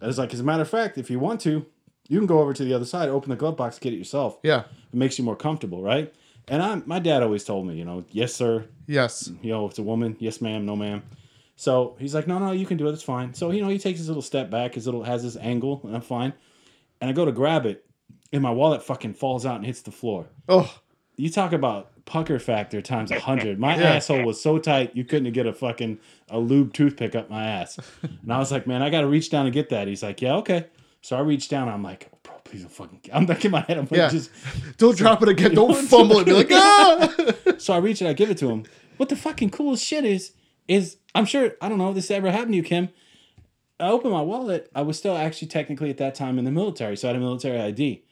[0.02, 1.66] I was like, as a matter of fact, if you want to,
[2.08, 4.38] you can go over to the other side, open the glove box, get it yourself.
[4.44, 4.62] Yeah.
[4.62, 6.14] It makes you more comfortable, right?
[6.48, 8.66] And I, my dad always told me, you know, yes, sir.
[8.88, 9.32] Yes.
[9.42, 11.04] You know, it's a woman, yes, ma'am, no, ma'am.
[11.56, 12.94] So he's like, no, no, you can do it.
[12.94, 13.34] It's fine.
[13.34, 15.96] So you know, he takes his little step back, his little has his angle, and
[15.96, 16.34] I'm fine.
[17.02, 17.86] And I go to grab it,
[18.34, 20.28] and my wallet fucking falls out and hits the floor.
[20.50, 20.74] Oh,
[21.18, 23.58] You talk about pucker factor times a hundred.
[23.60, 23.94] My Yeah.
[23.94, 27.80] asshole was so tight you couldn't get a fucking a lube toothpick up my ass.
[28.02, 29.88] And I was like, man, I got to reach down and get that.
[29.88, 30.66] He's like, yeah, okay.
[31.02, 31.70] So I reached down.
[31.70, 33.00] I'm like, oh, bro, please don't fucking.
[33.14, 33.78] I'm like in my head.
[33.78, 34.10] I'm like, Yeah.
[34.10, 34.30] just.
[34.78, 35.54] don't drop it again.
[35.56, 36.26] Don't want fumble it.
[36.26, 37.14] Be like, ah!
[37.60, 38.08] So I reach it.
[38.08, 38.64] I give it to him.
[38.98, 40.34] What the fucking coolest shit is
[40.68, 42.90] is I'm sure I don't know if this ever happened to you, Kim.
[43.80, 44.70] I opened my wallet.
[44.74, 47.20] I was still actually technically at that time in the military, so I had a
[47.20, 48.04] military ID.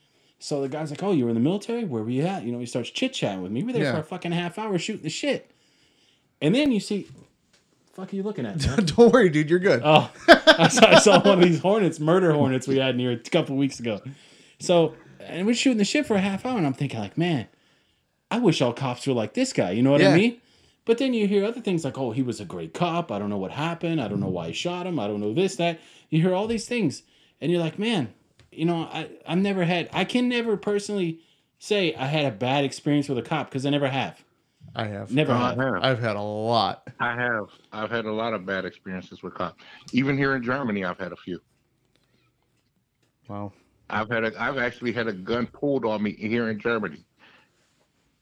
[0.43, 1.85] So the guy's like, "Oh, you were in the military?
[1.85, 3.61] Where were you at?" You know, he starts chit chatting with me.
[3.63, 3.93] We were there Yeah.
[3.93, 5.49] for a fucking half hour shooting the shit.
[6.41, 7.07] And then you see,
[7.93, 8.57] fuck are you looking at?
[8.97, 9.49] don't worry, dude.
[9.49, 9.81] You're good.
[9.85, 13.17] Oh, I saw, I saw one of these hornets, murder hornets we had here a
[13.17, 14.01] couple weeks ago.
[14.59, 17.47] So, and we're shooting the shit for a half hour, and I'm thinking, like, man,
[18.29, 19.71] I wish all cops were like this guy.
[19.71, 20.09] You know what Yeah.
[20.09, 20.41] I mean?
[20.83, 23.13] But then you hear other things like, oh, he was a great cop.
[23.13, 24.01] I don't know what happened.
[24.01, 24.99] I don't know why he shot him.
[24.99, 25.79] I don't know this, that.
[26.09, 27.03] You hear all these things,
[27.39, 28.13] and you're like, man,
[28.55, 31.19] you know, I, I've never had, I can never personally
[31.59, 34.23] say I had a bad experience with a cop because I never have.
[34.75, 35.11] I have.
[35.11, 35.57] Never I have.
[35.57, 35.83] have.
[35.83, 36.87] I've had a lot.
[36.99, 37.49] I have.
[37.71, 39.63] I've had a lot of bad experiences with cops.
[39.91, 41.39] Even here in Germany, I've had a few.
[43.27, 43.53] Wow.
[43.89, 44.41] I've had a.
[44.41, 47.05] I've actually had a gun pulled on me here in Germany,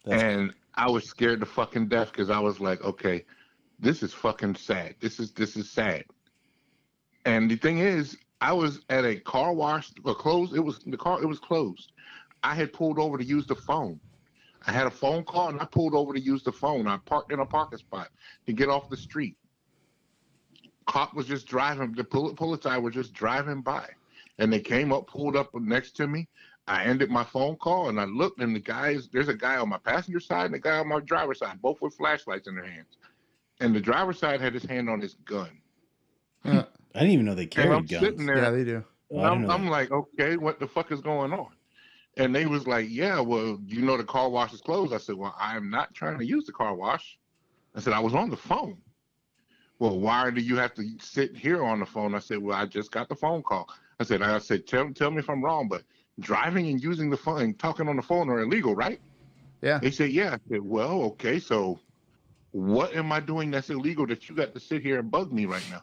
[0.05, 3.25] That's- and I was scared to fucking death because I was like, okay,
[3.79, 4.95] this is fucking sad.
[4.99, 6.03] This is this is sad.
[7.25, 10.55] And the thing is, I was at a car wash, or closed.
[10.55, 11.21] It was the car.
[11.21, 11.91] It was closed.
[12.43, 13.99] I had pulled over to use the phone.
[14.65, 16.87] I had a phone call, and I pulled over to use the phone.
[16.87, 18.09] I parked in a parking spot
[18.47, 19.37] to get off the street.
[20.87, 21.93] Cop was just driving.
[21.93, 23.87] The pol- police were just driving by,
[24.39, 26.27] and they came up, pulled up next to me.
[26.67, 29.07] I ended my phone call, and I looked, and the guys.
[29.11, 31.81] There's a guy on my passenger side and a guy on my driver's side, both
[31.81, 32.97] with flashlights in their hands.
[33.59, 35.51] And the driver's side had his hand on his gun.
[36.95, 38.05] I didn't even know they And I'm carried guns.
[38.05, 38.37] sitting there.
[38.37, 38.83] Yeah, they do.
[39.11, 41.49] Oh, I didn't I'm, I'm like, okay, what the fuck is going on?
[42.17, 44.93] And they was like, yeah, well, you know the car wash is closed.
[44.93, 47.17] I said, well, I am not trying to use the car wash.
[47.75, 48.77] I said, I was on the phone.
[49.79, 52.13] Well, why do you have to sit here on the phone?
[52.13, 53.67] I said, well, I just got the phone call.
[53.99, 55.83] I said, I said, tell, tell me if I'm wrong, but
[56.19, 58.99] driving and using the phone and talking on the phone are illegal, right?
[59.61, 59.79] Yeah.
[59.79, 60.35] They said, yeah.
[60.35, 61.79] I said, well, okay, so
[62.51, 65.45] what am I doing that's illegal that you got to sit here and bug me
[65.45, 65.81] right now?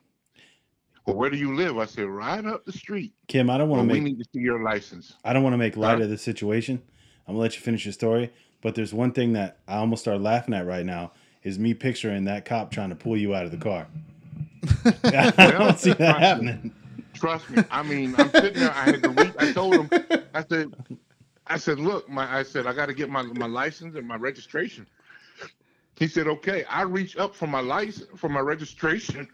[1.09, 1.79] Well, where do you live?
[1.79, 3.14] I said, right up the street.
[3.29, 5.14] Kim, I don't want Well, to we need to see your license.
[5.25, 6.83] I don't want to make light of the situation.
[7.27, 10.21] I'm gonna let you finish your story, but there's one thing that I almost start
[10.21, 11.12] laughing at right now
[11.44, 13.87] is me picturing that cop trying to pull you out of the car.
[15.05, 16.49] I don't see that Trust me.
[16.51, 16.75] happening.
[17.14, 17.62] Trust me.
[17.71, 18.71] I mean, I'm sitting there.
[18.73, 19.33] I had to reach.
[19.38, 19.90] I told him.
[20.35, 20.75] I said,
[21.47, 22.31] I said, look, my.
[22.31, 24.87] I said I got to get my my license and my registration.
[25.97, 26.64] He said, okay.
[26.64, 29.27] I reach up for my license for my registration.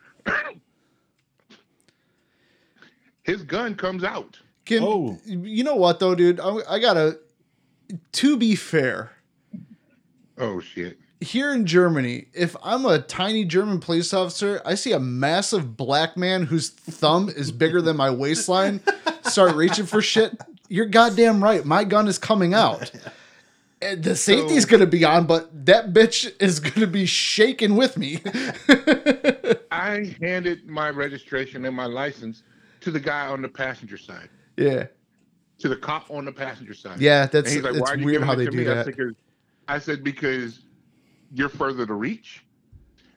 [3.24, 4.38] His gun comes out.
[4.64, 5.18] Kim, Oh.
[5.26, 6.38] you know what though, dude?
[6.40, 7.18] I, I gotta.
[8.12, 9.12] To be fair,
[10.38, 10.98] Oh shit.
[11.20, 16.16] here in Germany, if I'm a tiny German police officer, I see a massive black
[16.16, 18.80] man whose thumb is bigger than my waistline
[19.22, 20.40] start reaching for shit.
[20.68, 21.62] You're goddamn right.
[21.64, 22.90] My gun is coming out.
[23.82, 27.98] And The safety's So- gonna be on, but that bitch is gonna be shaking with
[27.98, 28.22] me.
[29.70, 32.42] I handed my registration and my license
[32.84, 34.86] to the guy on the passenger side, yeah,
[35.58, 37.00] to the cop on the passenger side.
[37.00, 37.22] yeah.
[37.22, 39.14] And That's he's like, it's "Why are you weird how they do me?" I that.
[39.66, 40.60] I said because
[41.32, 42.44] you're further to reach.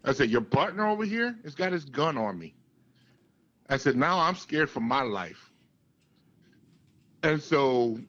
[0.03, 2.55] I said, Your partner over here has got his gun on me.
[3.69, 5.51] I said, Now I'm scared for my life.
[7.23, 7.99] And so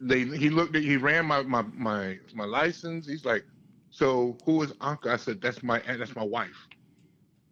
[0.00, 3.06] they he looked at he ran my my my, my license.
[3.06, 3.44] He's like,
[3.90, 5.10] So who is Uncle?
[5.10, 6.68] I said, That's my that's my wife.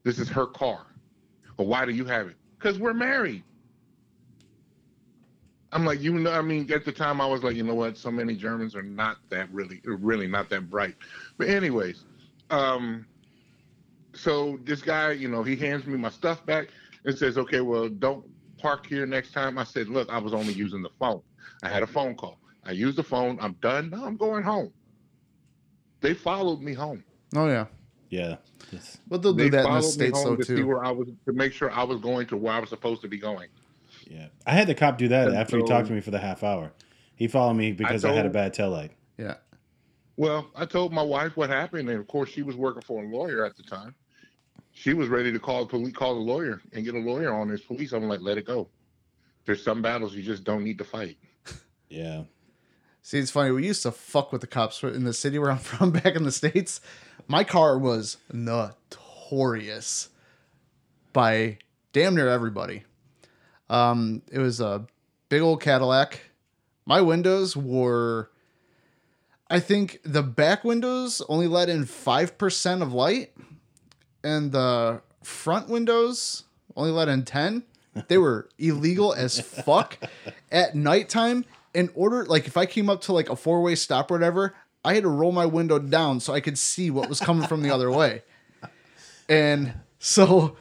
[0.02, 0.86] This is her car.
[1.58, 2.36] Well, why do you have it?
[2.62, 3.42] Because we're married.
[5.72, 7.96] I'm like, you know, I mean, at the time I was like, you know what?
[7.96, 10.94] So many Germans are not that really, really not that bright.
[11.38, 12.04] But anyways,
[12.50, 13.06] um,
[14.12, 16.68] so this guy, you know, he hands me my stuff back
[17.04, 18.24] and says, okay, well, don't
[18.58, 19.58] park here next time.
[19.58, 21.22] I said, look, I was only using the phone.
[21.62, 22.38] I had a phone call.
[22.64, 23.38] I used the phone.
[23.40, 23.90] I'm done.
[23.90, 24.72] No, I'm going home.
[26.00, 27.02] They followed me home.
[27.34, 27.66] Oh yeah.
[28.12, 28.36] Yeah.
[28.72, 30.62] It's- But they'll They do that in the followed me states though home to see
[30.62, 33.08] where I was to make sure I was going to where I was supposed to
[33.08, 33.48] be going.
[34.08, 34.26] yeah.
[34.46, 36.42] I had the cop do that And after he talked to me for the half
[36.44, 36.72] hour.
[37.16, 38.92] He followed me because I, had a bad tail light.
[39.16, 39.36] Yeah.
[40.16, 43.06] Well, I told my wife what happened, and of course, she was working for a
[43.08, 43.94] lawyer at the time.
[44.72, 47.48] She was ready to call the police, call the lawyer, and get a lawyer on
[47.48, 47.92] this police.
[47.92, 48.68] I'm like, let it go.
[49.46, 51.16] There's some battles you just don't need to fight.
[51.88, 52.24] Yeah.
[53.04, 53.50] See, it's funny.
[53.50, 56.22] We used to fuck with the cops in the city where I'm from back in
[56.22, 56.80] the States.
[57.32, 60.10] My car was notorious
[61.14, 61.56] by
[61.94, 62.82] damn near everybody.
[63.70, 64.84] Um, it was a
[65.30, 66.20] big old Cadillac.
[66.84, 68.30] My windows were,
[69.48, 73.32] I think the back windows only let in 5% of light,
[74.22, 76.44] and the front windows
[76.76, 77.62] only let in 10.
[78.08, 79.96] They were illegal as fuck
[80.50, 81.46] at nighttime.
[81.72, 84.54] In order, like if I came up to like a four way stop or whatever,
[84.84, 87.62] I had to roll my window down so I could see what was coming from
[87.62, 88.22] the other way.
[89.28, 90.56] And so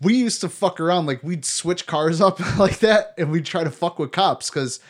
[0.00, 3.64] we used to fuck around, like we'd switch cars up like that, and we'd try
[3.64, 4.80] to fuck with cops because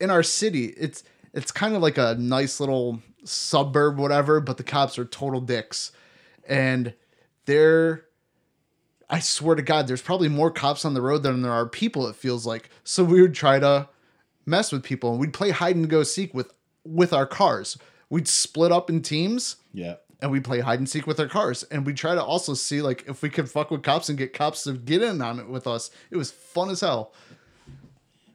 [0.00, 4.62] in our city, it's it's kind of like a nice little suburb, whatever, but the
[4.62, 5.92] cops are total dicks.
[6.48, 6.94] And
[7.44, 8.06] they're
[9.08, 12.06] I swear to God, there's probably more cops on the road than there are people,
[12.06, 12.70] it feels like.
[12.82, 13.88] So we would try to
[14.46, 16.52] mess with people and we'd play hide and go seek with
[16.84, 17.78] with our cars.
[18.12, 19.94] We'd split up in teams Yeah.
[20.20, 21.62] and we'd play hide and seek with our cars.
[21.70, 24.34] And we'd try to also see like if we could fuck with cops and get
[24.34, 25.90] cops to get in on it with us.
[26.10, 27.14] It was fun as hell.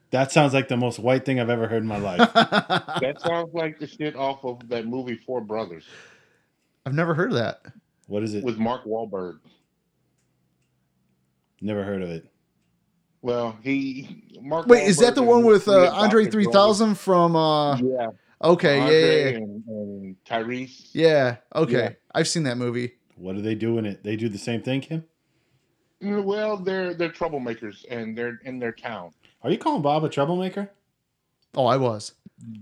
[0.10, 2.28] That sounds like the most white thing I've ever heard in my life.
[2.34, 5.86] That sounds like the shit off of that movie Four Brothers
[6.84, 7.62] I've never heard of that.
[8.08, 8.44] what is it?
[8.44, 9.38] with Mark Wahlberg.
[11.62, 12.26] Never heard of it.
[13.22, 14.66] Well, he Mark.
[14.66, 18.08] Wait, is that the one with uh, Andre 3000 from uh Yeah.
[18.44, 19.38] Okay, Andre yeah, yeah, yeah.
[19.38, 20.90] And, and Tyrese.
[20.94, 21.72] Yeah, okay.
[21.74, 21.90] Yeah.
[22.14, 22.94] I've seen that movie.
[23.16, 24.04] What do they do in it?
[24.04, 25.04] They do the same thing, Kim?
[26.04, 29.12] Mm, Well, they're they're troublemakers and they're in their town.
[29.44, 30.70] Are you calling Bob a troublemaker?
[31.56, 32.14] Oh, I was.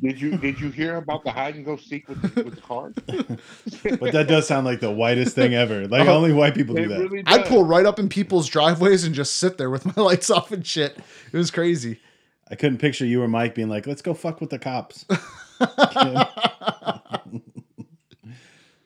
[0.01, 2.61] Did you did you hear about the hide and go seek with the, with the
[2.61, 2.93] cars?
[3.99, 5.85] But that does sound like the whitest thing ever.
[5.87, 6.99] Like Oh, only white people do that.
[6.99, 10.29] really I'd pull right up in people's driveways and just sit there with my lights
[10.29, 10.97] off and shit.
[11.33, 11.99] It was crazy.
[12.49, 15.05] I couldn't picture you or Mike being like, "Let's go fuck with the cops."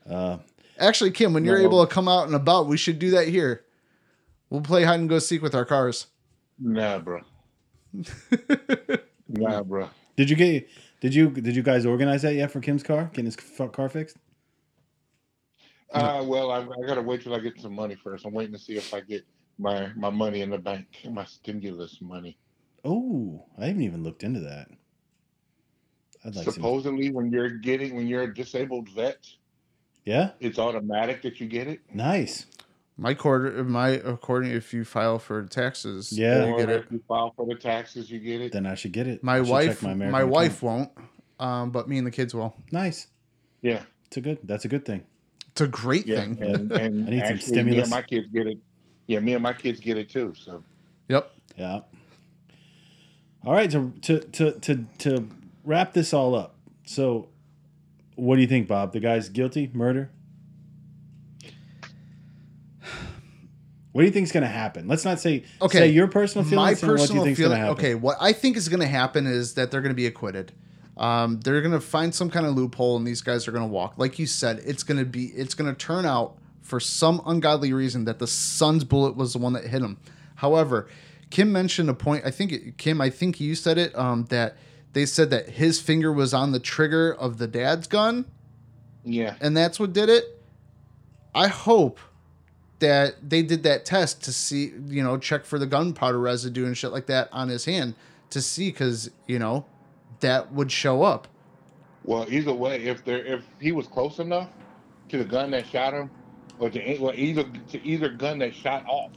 [0.10, 0.38] Uh,
[0.80, 1.66] Actually, Kim, when you're No.
[1.66, 3.66] able to come out and about, we should do that here.
[4.50, 6.08] We'll play hide and go seek with our cars.
[6.58, 7.22] Nah, bro.
[9.28, 9.90] nah, bro.
[10.16, 10.68] did you get?
[11.02, 13.06] Did you did you guys organize that yet for Kim's car?
[13.14, 14.18] Getting his car fixed?
[15.94, 18.26] Uh, well, I, I gotta wait till I get some money first.
[18.26, 19.26] I'm waiting to see if I get
[19.58, 22.38] my my money in the bank, my stimulus money.
[22.86, 24.68] Oh, I haven't even looked into that.
[26.26, 26.54] I'd like some.
[26.54, 29.26] Supposedly, when you're getting when you're a disabled vet,
[30.06, 31.82] Yeah, it's automatic that you get it.
[31.94, 32.46] nice.
[32.98, 36.48] My quarter, my according, if you file for taxes, Yeah.
[36.48, 36.84] you or get it.
[36.86, 38.52] if you file for the taxes, you get it.
[38.52, 39.24] Then I should get it.
[39.24, 40.92] My wife, check my, wife won't,
[41.40, 42.54] um, but me and the kids will.
[42.74, 43.08] Nice.
[43.62, 44.40] Yeah, It's a good.
[44.44, 45.06] That's a good thing.
[45.48, 46.20] It's a great yeah.
[46.20, 46.44] thing.
[46.44, 47.84] And, and I need some actually, me stimulus.
[47.84, 48.58] and my kids get it.
[49.08, 50.34] Yeah, me and my kids get it too.
[50.36, 50.62] So
[51.08, 51.32] Yep.
[51.58, 51.80] Yeah.
[53.46, 53.72] All right.
[53.72, 55.28] To to to to to
[55.64, 56.56] wrap this all up.
[56.86, 57.30] So,
[58.16, 58.94] what do you think, Bob?
[58.94, 60.10] The guy's guilty, murder.
[63.92, 64.88] What do you think is going to happen?
[64.88, 66.82] Let's not say Okay, say your personal my feelings.
[66.84, 67.58] what you personal to feeling.
[67.58, 67.74] happen?
[67.74, 70.52] Okay, what I think is going to happen is that they're going to be acquitted.
[70.96, 73.70] Um, they're going to find some kind of loophole, and these guys are going to
[73.70, 73.96] walk.
[73.98, 75.26] Like you said, it's going to be.
[75.28, 79.40] It's going to turn out for some ungodly reason that the son's bullet was the
[79.40, 79.98] one that hit him.
[80.36, 80.88] However,
[81.32, 82.26] Kim mentioned a point.
[82.26, 83.02] I think it, Kim.
[83.02, 83.98] I think you said it.
[83.98, 84.56] Um, that
[84.94, 88.26] they said that his finger was on the trigger of the dad's gun
[89.04, 90.40] yeah, and that's what did it.
[91.34, 92.00] I hope
[92.80, 96.78] that they did that test to see, you know, check for the gunpowder residue and
[96.78, 97.96] shit like that on his hand
[98.32, 99.66] to see, because you know,
[100.20, 101.28] that would show up.
[102.04, 104.50] Well, either way, if there if he was close enough
[105.10, 106.10] to the gun that shot him,
[106.60, 109.12] or to, well, either to either gun that shot off.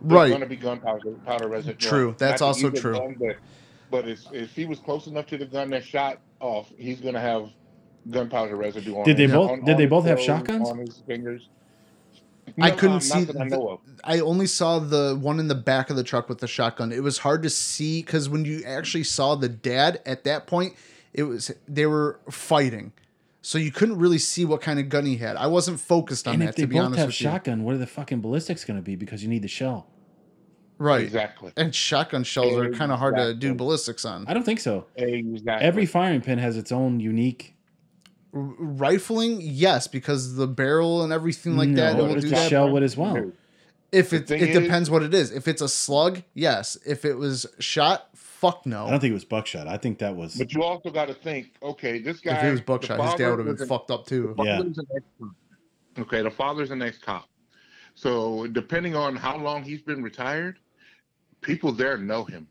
[0.00, 0.28] right.
[0.28, 1.88] going to be gunpowder powder residue.
[1.88, 2.14] True.
[2.18, 3.16] That's Not also true.
[3.90, 7.00] But but if, if he was close enough to the gun that shot off, he's
[7.00, 7.50] going to have
[8.10, 9.04] gunpowder residue on.
[9.04, 10.68] Did they his- both- on- did on they both have shotguns?
[10.68, 11.48] on his fingers?
[12.60, 13.80] I couldn't um, see Not I the- know of.
[14.04, 16.92] I only saw the one in the back of the truck with the shotgun.
[16.92, 20.74] It was hard to see because when you actually saw the dad at that point,
[21.12, 22.92] it was they were fighting,
[23.42, 25.36] so you couldn't really see what kind of gun he had.
[25.36, 27.64] I wasn't focused on And that if they to be both honest have with shotgun,
[27.64, 28.96] what are the fucking ballistics going to be?
[28.96, 29.86] Because you need the shell.
[30.78, 30.84] You.
[30.86, 31.02] Right.
[31.02, 31.52] Exactly.
[31.56, 34.24] And shotgun shells are kind of hard to do ballistics on.
[34.28, 34.86] I don't think so.
[34.96, 35.66] Exactly.
[35.66, 37.54] Every firing pin has its own unique.
[38.34, 42.28] R- rifling, yes, because the barrel and everything like that, it No, will it's do
[42.30, 42.50] the that.
[42.50, 43.32] shell would as well.
[43.90, 45.30] If The it thing it is- depends what it is.
[45.32, 46.76] If it's a slug, yes.
[46.86, 48.86] If it was shot, fuck no.
[48.86, 49.66] I don't think it was buckshot.
[49.66, 50.36] I think that was.
[50.36, 52.36] But you also got to think, okay, this guy.
[52.36, 54.34] If it was buckshot, his dad would have been an- fucked up too.
[54.36, 54.58] the Yeah.
[54.58, 55.28] father's an ex-cop.
[56.00, 57.28] Okay, the father's an ex-cop.
[57.94, 60.58] So depending on how long he's been retired,
[61.40, 62.48] people there know him.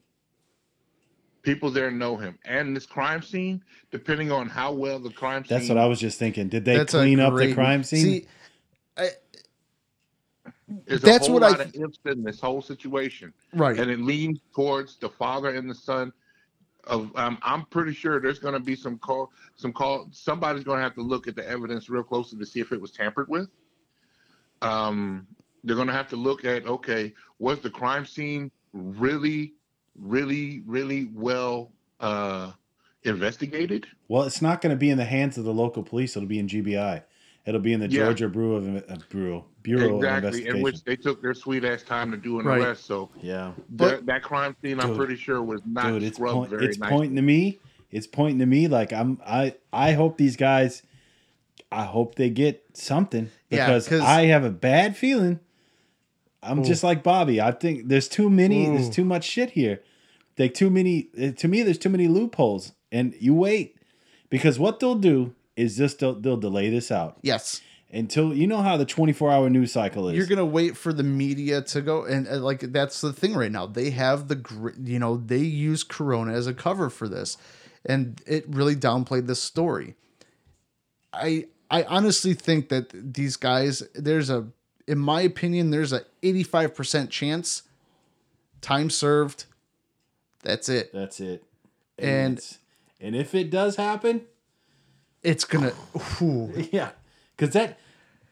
[1.43, 5.57] People there know him, and this crime scene, depending on how well the crime scene.
[5.57, 6.49] That's what I was just thinking.
[6.49, 8.27] Did they That's clean up the crime scene?
[8.97, 9.15] See,
[10.85, 13.79] There's that's a whole what I lot of ifs in this whole situation, right.
[13.79, 16.11] and it leans towards the father and the son.
[16.83, 20.09] Of um, I'm pretty sure there's going to be some call, some call.
[20.11, 22.81] Somebody's going to have to look at the evidence real closely to see if it
[22.81, 23.49] was tampered with.
[24.61, 25.27] Um,
[25.63, 29.53] they're going to have to look at okay, was the crime scene really,
[29.95, 32.51] really, really well uh,
[33.03, 33.87] investigated?
[34.07, 36.15] well, it's not going to be in the hands of the local police.
[36.15, 37.03] It'll be in GBI.
[37.45, 38.05] It'll be in the Yeah.
[38.05, 40.55] Georgia Bureau of uh, Bureau Bureau of exactly, Investigation.
[40.57, 42.59] in which they took their sweet ass time to do an Right.
[42.61, 42.85] arrest.
[42.85, 46.35] So yeah, But- that, that crime scene, I'm pretty sure, was not dude, it's scrubbed
[46.35, 46.89] point, very it's nice.
[46.89, 47.59] pointing to me.
[47.89, 48.67] It's pointing to me.
[48.67, 49.21] Like I'm.
[49.25, 50.83] I I hope these guys.
[51.71, 55.39] I hope they get something Yeah, I have a bad feeling.
[56.43, 57.41] I'm just like Bobby.
[57.41, 58.65] I think there's too many.
[58.67, 59.81] There's too much shit here.
[60.37, 61.09] Like too many.
[61.17, 62.73] eh, To me, there's too many loopholes.
[62.91, 63.75] And you wait
[64.29, 67.61] because what they'll do is just they'll, they'll delay this out Yes.
[67.91, 70.15] until you know how the 24 hour news cycle is.
[70.15, 73.51] You're gonna wait for the media to go, and uh, like that's the thing right
[73.51, 73.65] now.
[73.65, 77.37] They have the, you know, they use Corona as a cover for this,
[77.83, 79.95] and it really downplayed this story.
[81.11, 84.47] I I honestly think that these guys, there's a,
[84.87, 87.63] in my opinion, there's a 85 percent chance,
[88.61, 89.45] time served.
[90.43, 90.91] That's it.
[90.93, 91.43] That's it.
[91.97, 92.59] And- it's-
[92.99, 94.21] and if it does happen,
[95.23, 95.73] It's gonna.
[96.71, 96.91] Yeah,
[97.35, 97.77] because that,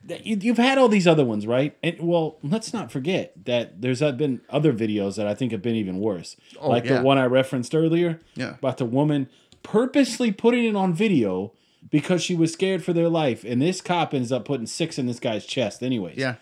[0.06, 1.76] that you, you've had all these other ones, right?
[1.84, 5.76] And well, let's not forget that there's been other videos that I think have been
[5.76, 6.98] even worse, Oh, like yeah.
[6.98, 8.56] the one I referenced earlier Yeah.
[8.56, 9.30] about the woman
[9.62, 11.52] purposely putting it on video
[11.92, 15.06] because she was scared for their life, and this cop ends up putting six in
[15.06, 15.84] this guy's chest.
[15.84, 16.36] Anyways, Yeah.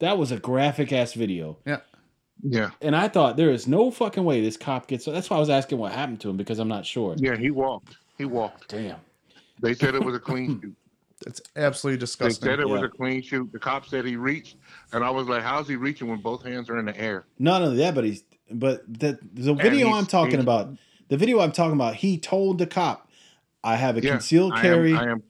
[0.00, 1.58] That was a graphic ass video.
[1.66, 1.78] Yeah.
[2.42, 5.06] Yeah, And I thought there is no fucking way this cop gets.
[5.06, 7.14] That's why I was asking what happened to him because I'm not sure.
[7.16, 7.96] yeah, he walked.
[8.18, 8.68] He walked.
[8.68, 8.98] Damn.
[9.62, 10.76] They said it was a clean shoot.
[11.26, 12.44] It's absolutely disgusting.
[12.46, 13.50] They said it was a clean shoot.
[13.50, 14.56] The cop said he reached,
[14.92, 17.62] and I was like, "How's he reaching when both hands are in the air?" Not
[17.62, 20.76] only that, but he's but the the video I'm talking about,
[21.08, 23.08] the video I'm talking about, he told the cop,
[23.64, 24.92] "I have a Yeah, concealed I am- carry.
[24.94, 25.22] I am.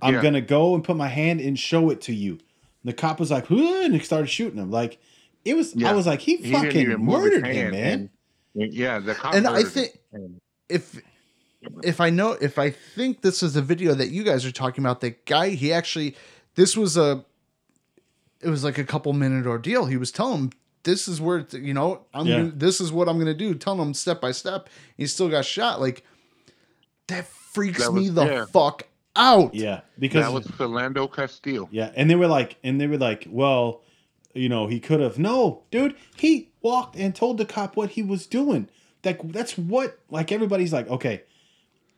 [0.00, 2.38] I'm gonna go and put my hand and show it to you."
[2.84, 4.70] The cop was like, and he started shooting him.
[4.70, 4.98] Like
[5.44, 8.10] it was, I was like, he, He fucking even move his murdered him, man.
[8.54, 9.34] and- yeah, the cop.
[9.34, 9.66] And I him.
[9.66, 9.98] think-
[10.68, 11.00] if
[11.82, 14.82] if I know if I think this is a video that you guys are talking
[14.84, 16.16] about, the guy he actually
[16.56, 17.24] this was a
[18.40, 19.86] it was like a couple minute ordeal.
[19.86, 22.36] He was telling him this is where you know I'm Yeah.
[22.38, 23.54] gonna, this is what I'm gonna do.
[23.54, 24.68] Telling him step by step.
[24.96, 25.80] He still got shot.
[25.80, 26.04] Like
[27.06, 28.44] that freaks That me the yeah.
[28.46, 29.54] fuck out.
[29.54, 31.68] Yeah, because that was Philando Castile.
[31.70, 33.82] Yeah, and they were like, and they were like, well,
[34.34, 35.18] you know, he could have.
[35.18, 38.68] No, dude, he walked and told the cop what he was doing.
[39.04, 41.22] Like that's what, like everybody's like, okay,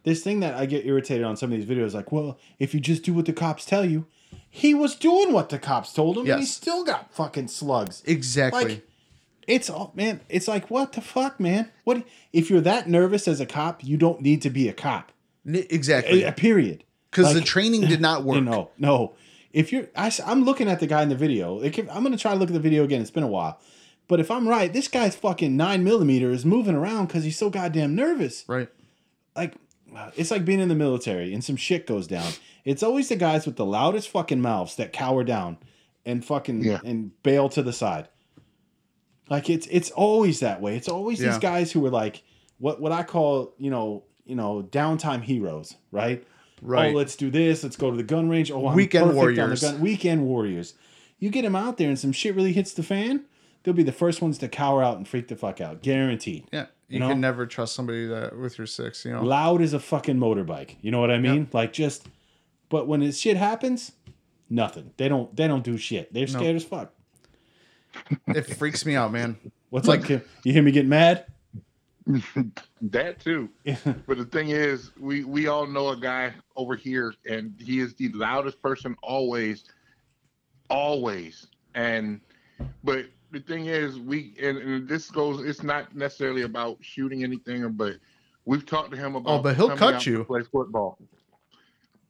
[0.05, 2.81] this thing that I get irritated on some of these videos, like, well, if you
[2.81, 4.07] just do what the cops tell you,
[4.49, 8.03] he was doing what the cops told him, and he still got fucking slugs.
[8.07, 8.65] Exactly.
[8.65, 8.89] Like,
[9.47, 10.21] it's all man.
[10.29, 11.71] It's like what the fuck, man.
[11.85, 13.85] What if you're that nervous as a cop?
[13.85, 15.13] You don't need to be a cop.
[15.47, 16.23] N- exactly.
[16.23, 16.85] A, a period.
[17.15, 18.43] Because the training did not work.
[18.43, 19.15] No, no.
[19.53, 21.55] If you're, I, am looking at the guy in the video.
[21.55, 23.01] Like, if, I'm gonna try to look at the video again.
[23.01, 23.61] It's been a while,
[24.09, 27.51] but if I'm right, this guy's fucking nine millimeter is moving around because he's so
[27.51, 28.45] goddamn nervous.
[28.49, 28.69] Right.
[29.37, 29.55] Like,
[29.97, 32.33] uh, it's like being in the military and some shit goes down.
[32.65, 35.59] It's always the guys with the loudest fucking mouths that cower down
[36.05, 36.81] and fucking Yeah.
[36.85, 38.09] and bail to the side.
[39.31, 40.77] Like it's it's always that way.
[40.77, 41.31] It's always Yeah.
[41.31, 42.23] these guys who are like
[42.59, 46.27] what what I call you know you know downtime heroes, right?
[46.65, 46.95] Oh, right.
[46.95, 47.63] Oh, let's do this.
[47.63, 48.51] Let's go to the gun range.
[48.51, 49.61] Oh, I'm Weekend perfect on the warriors.
[49.61, 49.81] gun.
[49.81, 50.75] Weekend warriors.
[51.19, 53.25] You get them out there and some shit really hits the fan,
[53.63, 55.83] they'll be the first ones to cower out and freak the fuck out.
[55.83, 56.47] Guaranteed.
[56.53, 56.67] Yeah.
[56.89, 57.09] You, You know?
[57.11, 59.23] can never trust somebody that with your six, you know.
[59.23, 60.77] Loud as a fucking motorbike.
[60.83, 61.49] You know what I mean?
[61.53, 62.07] Like just
[62.69, 63.93] but when this shit happens,
[64.51, 64.91] nothing.
[64.97, 66.13] They don't they don't do shit.
[66.13, 66.93] They're scared as fuck.
[68.29, 69.37] It freaks me out, man.
[69.71, 71.27] What's like you hear me get mad?
[72.83, 73.49] That too.
[74.07, 77.95] But the thing is, we we all know a guy over here, and he is
[77.95, 79.65] the loudest person always,
[80.69, 81.47] always.
[81.75, 82.21] And
[82.83, 85.45] but the thing is, we and, and this goes.
[85.45, 87.95] It's not necessarily about shooting anything, but
[88.45, 89.41] we've talked to him oh, about.
[89.41, 90.25] Oh, but he'll cut you.
[90.25, 90.99] Play football.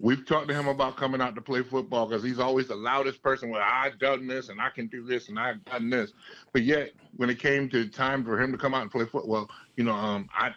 [0.01, 3.23] We've talked to him about coming out to play football because he's always the loudest
[3.23, 3.51] person.
[3.51, 6.13] Well, I've done this and I can do this and I've done this,
[6.53, 9.49] but yet when it came to time for him to come out and play football,
[9.77, 10.51] you know, um, I,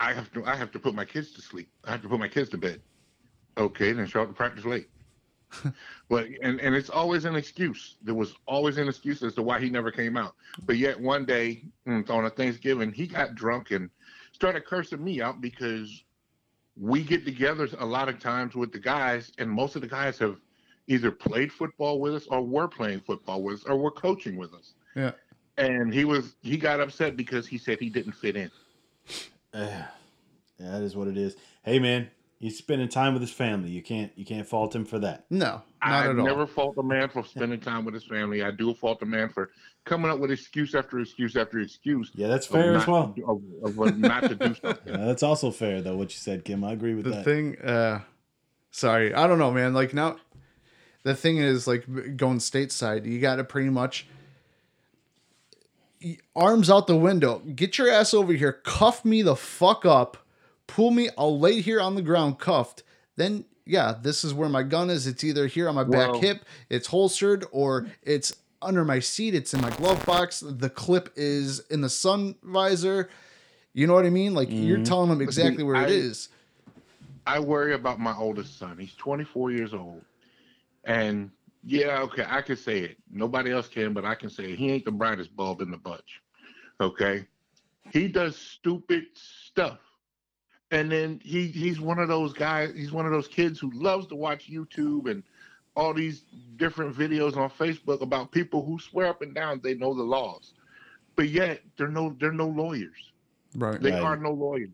[0.00, 1.68] I have to, I have to put my kids to sleep.
[1.84, 2.80] I have to put my kids to bed.
[3.56, 4.88] Okay, then show up to practice late.
[6.08, 7.96] but and and it's always an excuse.
[8.02, 10.34] There was always an excuse as to why he never came out.
[10.66, 13.88] But yet one day mm, on a Thanksgiving, he got drunk and
[14.32, 16.04] started cursing me out because
[16.76, 20.18] we get together a lot of times with the guys, and most of the guys
[20.18, 20.36] have
[20.86, 24.52] either played football with us or were playing football with us or were coaching with
[24.54, 24.74] us.
[24.94, 25.12] Yeah.
[25.56, 28.50] And he was he got upset because he said he didn't fit in.
[29.54, 29.86] yeah,
[30.58, 31.36] that is what it is.
[31.62, 32.10] Hey man,
[32.40, 33.70] he's spending time with his family.
[33.70, 35.24] You can't you can't fault him for that.
[35.30, 36.24] No, not I at all.
[36.26, 38.42] never fault a man for spending time with his family.
[38.42, 39.50] I do fault a man for
[39.84, 42.10] coming up with excuse after excuse after excuse.
[42.14, 43.14] Yeah, that's of fair as not- well.
[43.62, 44.74] Of, of what not to do something.
[44.86, 45.96] Yeah, that's also fair though.
[45.96, 46.64] What you said, Kim.
[46.64, 47.24] I agree with the that.
[47.24, 48.00] thing uh
[48.70, 50.16] sorry i don't know man like now
[51.04, 54.04] the thing is like going stateside you gotta pretty much
[56.36, 60.16] arms out the window get your ass over here cuff me the fuck up
[60.66, 62.82] pull me i'll lay here on the ground cuffed
[63.16, 66.20] then yeah this is where my gun is it's either here on my back Well-
[66.20, 71.12] hip it's holstered or it's under my seat it's in my glove box the clip
[71.16, 73.10] is in the sun visor
[73.74, 74.84] you know what i mean like you're mm-hmm.
[74.84, 76.28] telling them exactly where it I- is
[77.26, 78.76] I worry about my oldest son.
[78.78, 80.02] He's 24 years old.
[80.84, 81.30] And
[81.62, 82.98] yeah, okay, I can say it.
[83.10, 84.58] Nobody else can, but I can say it.
[84.58, 86.20] He ain't the brightest bulb in the bunch.
[86.80, 87.26] Okay?
[87.92, 89.78] He does stupid stuff.
[90.74, 94.08] And then he he's one of those guys, he's one of those kids who loves
[94.08, 95.24] to watch YouTube and
[95.76, 96.24] all these
[96.56, 100.54] different videos on Facebook about people who swear up and down they know the laws.
[101.16, 103.12] But yet they're no they're no lawyers.
[103.56, 104.00] right They Right.
[104.00, 104.70] are no lawyers.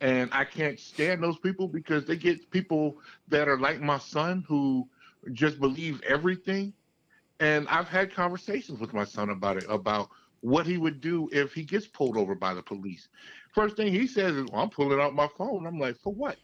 [0.00, 4.44] And I can't stand those people because they get people that are like my son
[4.48, 4.88] who
[5.32, 6.74] just believe everything.
[7.40, 10.10] And I've had conversations with my son about it, about
[10.42, 13.08] what he would do if he gets pulled over by the police.
[13.54, 15.66] First thing he says is, well, I'm pulling out my phone.
[15.66, 16.36] I'm like, for what?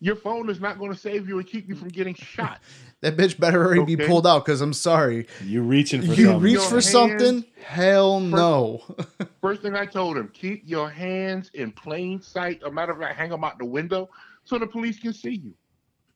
[0.00, 2.60] Your phone is not going to save you and keep you from getting shot.
[3.02, 5.28] That bitch better already be pulled out because I'm sorry.
[5.44, 6.40] You reaching for You something.
[6.40, 7.44] reach Your for hands something?
[7.64, 8.82] Hell no.
[9.40, 12.60] First thing I told him, keep your hands in plain sight.
[12.64, 14.10] A matter of fact, hang them out the window
[14.42, 15.54] so the police can see you,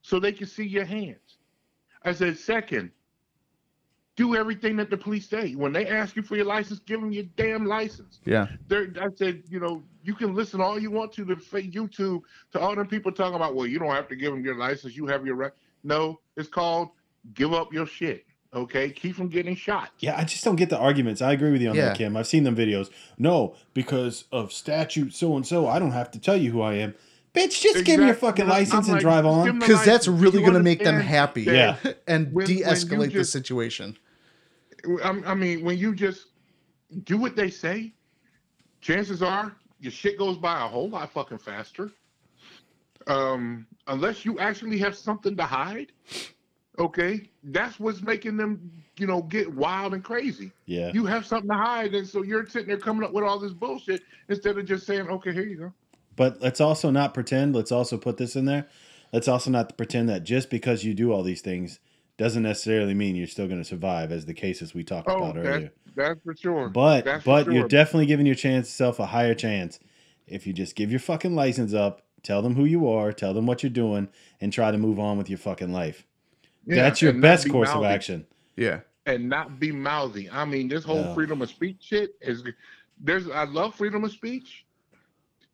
[0.02, 1.38] so they can see your hands.
[2.02, 2.90] I said, second,
[4.16, 5.52] do everything that the police say.
[5.54, 8.20] When they ask you for your license, give them your damn license.
[8.24, 8.46] yeah.
[8.66, 12.22] They're, I said, you know, you can listen all you want to the fa- YouTube
[12.52, 14.96] to all them people talking about, well, you don't have to give them your license.
[14.96, 15.52] You have your right.
[15.84, 16.88] No, it's called
[17.34, 18.24] give up your shit.
[18.54, 19.90] Okay, keep from getting shot.
[19.98, 21.20] Yeah, I just don't get the arguments.
[21.20, 21.86] I agree with you on Yeah.
[21.88, 22.16] that, Kim.
[22.16, 22.88] I've seen them videos.
[23.18, 26.74] No, because of statute so and so, I don't have to tell you who I
[26.74, 26.94] am.
[27.34, 29.58] Bitch, just give me your fucking I'm license and drive on.
[29.58, 31.44] Because that's really going to make them happy.
[31.44, 31.92] that Yeah.
[32.06, 33.98] And when- when de-escalate the just- situation.
[35.05, 36.29] I I mean, when you just
[37.05, 37.93] do what they say,
[38.81, 41.91] chances are your shit goes by a whole lot fucking faster.
[43.07, 45.93] Um, unless you actually have something to hide,
[46.79, 50.51] okay, that's what's making them, you know, get wild and crazy.
[50.64, 50.91] Yeah.
[50.93, 53.53] You have something to hide, and so you're sitting there coming up with all this
[53.53, 55.72] bullshit instead of just saying, "Okay, here you go."
[56.16, 58.66] But let's also not pretend, let's also put this in there.
[59.12, 61.79] Let's also not pretend that just because you do all these things
[62.18, 65.34] doesn't necessarily mean you're still going to survive, as the cases we talked Oh, about
[65.34, 65.72] that's, earlier.
[65.94, 66.68] that's for sure.
[66.68, 67.52] But That's but sure.
[67.52, 69.78] you're definitely giving your chance yourself a higher chance
[70.26, 73.46] if you just give your fucking license up, tell them who you are, tell them
[73.46, 74.08] what you're doing,
[74.40, 76.04] and try to move on with your fucking life.
[76.66, 78.26] Yeah, That's your best be course of action.
[78.56, 78.80] Yeah.
[79.04, 80.28] and not be mouthy.
[80.30, 81.14] I mean, this whole Yeah.
[81.14, 82.42] freedom of speech shit is
[82.98, 84.64] there's I love freedom of speech,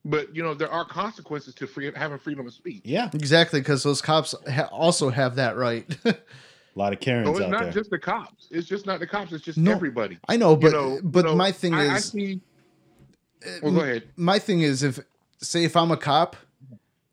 [0.06, 2.80] but you know there are consequences to free, having freedom of speech.
[2.84, 3.60] Yeah, Exactly.
[3.60, 5.84] Because those cops ha- also have that right.
[6.74, 7.72] a lot of Karens So it's out not there.
[7.72, 8.48] just the cops.
[8.50, 9.32] It's just not the cops.
[9.32, 10.18] It's just No, everybody.
[10.28, 12.40] I know, but you know, but you know, my thing I, I is, see,
[13.46, 14.08] uh, well, go ahead.
[14.16, 15.00] my thing is, if
[15.38, 16.36] say if I'm a cop,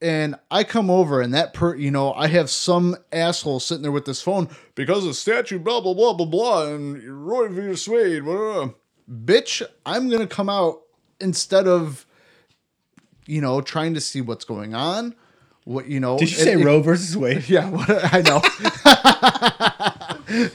[0.01, 3.91] and I come over and that per you know, I have some asshole sitting there
[3.91, 8.19] with this phone because of statute, blah blah blah blah blah, and Roe v.
[8.21, 8.69] Blah, blah.
[9.11, 10.81] bitch, I'm gonna come out
[11.19, 12.05] instead of
[13.25, 15.15] you know trying to see what's going on.
[15.69, 16.17] What you know?
[16.17, 17.43] Did you it- say it- Roe versus Wade?
[17.47, 18.41] Yeah, what, I know.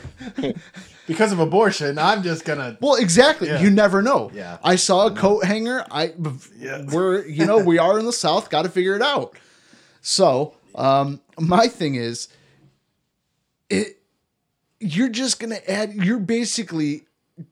[1.07, 2.79] Because of abortion, I'm just gonna.
[2.81, 3.49] Well, exactly.
[3.49, 3.61] Yeah.
[3.61, 4.31] You never know.
[4.35, 4.57] Yeah.
[4.65, 5.85] I saw a coat hanger.
[5.91, 6.15] I
[6.59, 6.83] Yeah.
[6.91, 8.49] we're you know we are in the South.
[8.49, 9.37] Got to figure it out.
[10.01, 12.29] So um, my thing is,
[13.69, 13.99] it
[14.81, 15.93] you're just gonna add.
[15.93, 17.04] You're basically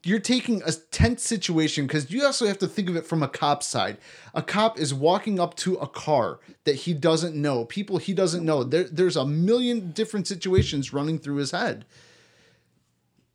[0.05, 3.29] you're taking a tense situation because you also have to think of it from a
[3.29, 3.99] cop's side.
[4.35, 8.45] A cop is walking up to a car that he doesn't know, people he doesn't
[8.45, 8.63] know.
[8.63, 11.85] There, there's a million different situations running through his head.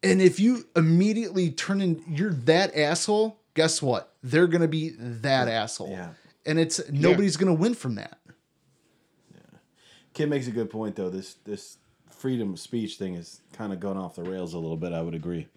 [0.01, 3.39] And if you immediately turn in, you're that asshole.
[3.53, 4.13] Guess what?
[4.23, 5.89] They're gonna be that asshole.
[5.89, 6.11] Yeah.
[6.45, 8.19] And it's nobody's gonna win from that.
[10.13, 11.09] Kid makes a good point though.
[11.09, 11.77] This this
[12.09, 14.93] freedom of speech thing is kind of going off the rails a little bit.
[14.93, 15.47] I would agree.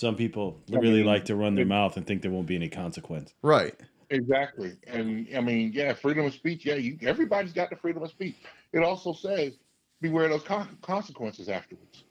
[0.00, 2.56] Some people really mean, like to run their it- mouth and think there won't be
[2.56, 3.34] any consequence.
[3.42, 3.74] Right.
[4.08, 4.72] Exactly.
[4.86, 6.64] And I mean, yeah, freedom of speech.
[6.64, 8.34] Yeah, you, everybody's got the freedom of speech.
[8.72, 9.58] It also says
[10.00, 12.04] beware those con- consequences afterwards.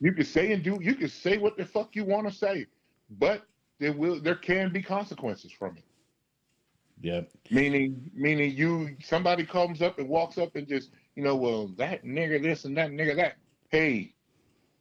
[0.00, 0.78] You can say and do.
[0.82, 2.66] You can say what the fuck you want to say,
[3.18, 3.46] but
[3.80, 5.84] there will there can be consequences from it.
[7.00, 7.30] Yep.
[7.50, 12.04] Meaning, meaning you somebody comes up and walks up and just you know, well that
[12.04, 13.36] nigga this and that nigga that.
[13.70, 14.14] Hey,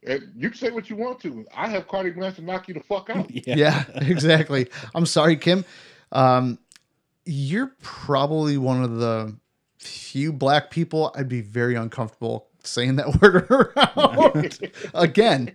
[0.04, 1.46] you can say what you want to.
[1.56, 3.30] I have cardiac arrest to knock you the fuck out.
[3.48, 4.68] Yeah, exactly.
[4.96, 5.64] I'm sorry, Kim.
[6.12, 6.58] Um,
[7.26, 9.36] you're probably one of the
[9.78, 14.72] few black people I'd be very uncomfortable saying that word around.
[14.94, 15.54] Again,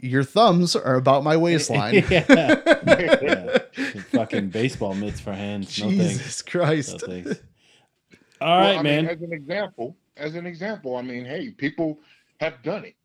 [0.00, 2.04] your thumbs are about my waistline.
[2.10, 2.24] yeah.
[2.28, 3.58] yeah.
[4.10, 5.78] Fucking baseball mitts for hands.
[5.80, 6.04] No thanks.
[6.14, 7.02] Jesus Christ.
[7.02, 7.40] No thanks.
[8.40, 9.04] All right, Well, I man.
[9.06, 12.00] Mean, as an example, as an example, I mean, hey, people
[12.40, 12.96] have done it.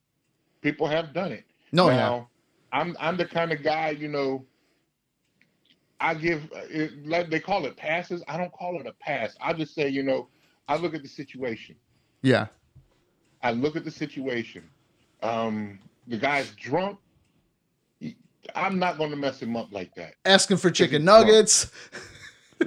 [0.67, 1.45] People have done it.
[1.71, 1.95] No, yeah.
[1.95, 2.29] now,
[2.73, 4.45] I'm I'm the kind of guy, you know.
[6.01, 8.21] I give it, like they call it passes.
[8.27, 9.33] I don't call it a pass.
[9.39, 10.27] I just say, you know,
[10.67, 11.77] I look at the situation.
[12.21, 12.47] Yeah.
[13.41, 14.69] I look at the situation.
[15.23, 16.99] Um, the guy's drunk.
[18.53, 20.15] I'm not going to mess him up like that.
[20.25, 21.71] Asking for chicken nuggets.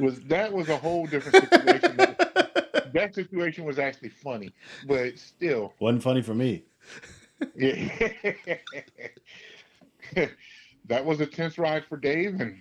[0.01, 1.97] Was that was a whole different situation.
[2.95, 4.55] that situation was actually funny,
[4.87, 6.65] but still, Wasn't funny for me.
[7.57, 7.89] Yeah.
[10.87, 12.61] that was a tense ride for Dave and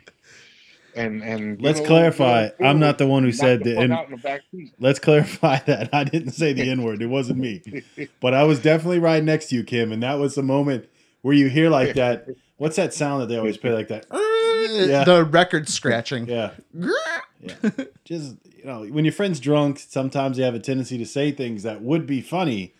[0.95, 2.49] and and Let's old- clarify.
[2.49, 4.73] good I'm not the one who said the the fuck out in the back seat.
[4.79, 5.89] Let's clarify that.
[5.93, 7.01] I didn't say the N word.
[7.01, 7.83] It wasn't me.
[8.21, 9.91] But I was definitely right next to you, Kim.
[9.91, 10.89] And that was the moment
[11.21, 12.27] where you hear like that.
[12.57, 14.05] What's that sound that they always play like that?
[14.11, 14.19] Uh,
[14.87, 15.03] yeah.
[15.05, 16.27] The record scratching.
[16.27, 16.51] Yeah.
[16.73, 17.53] Yeah.
[18.03, 21.63] Just, you know, when your friend's drunk, sometimes they have a tendency to say things
[21.63, 22.73] that would be funny.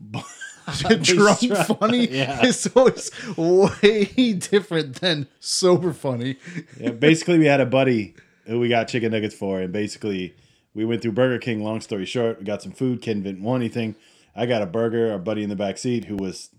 [0.00, 0.41] but they
[1.02, 2.44] Drunk try- funny Yeah.
[2.44, 4.04] is always way
[4.34, 6.36] different than sober funny.
[6.78, 6.90] yeah.
[6.90, 8.14] Basically, we had a buddy
[8.46, 9.60] who we got chicken nuggets for.
[9.60, 10.34] And basically,
[10.74, 11.62] we went through Burger King.
[11.62, 13.02] Long story short, we got some food.
[13.02, 13.94] Ken didn't want anything.
[14.34, 15.12] I got a burger.
[15.12, 16.50] Our buddy in the back seat who was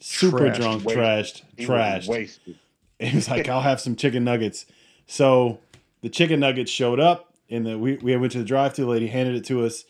[0.00, 0.56] super Trashed.
[0.56, 0.98] drunk, Wasted.
[0.98, 2.08] trashed, He trashed.
[2.08, 2.58] wasted.
[2.98, 4.64] He was like, "I'll have some chicken nuggets."
[5.06, 5.58] So
[6.00, 8.86] the chicken nuggets showed up, and the, we we went to the drive-through.
[8.86, 9.84] Lady handed it to us,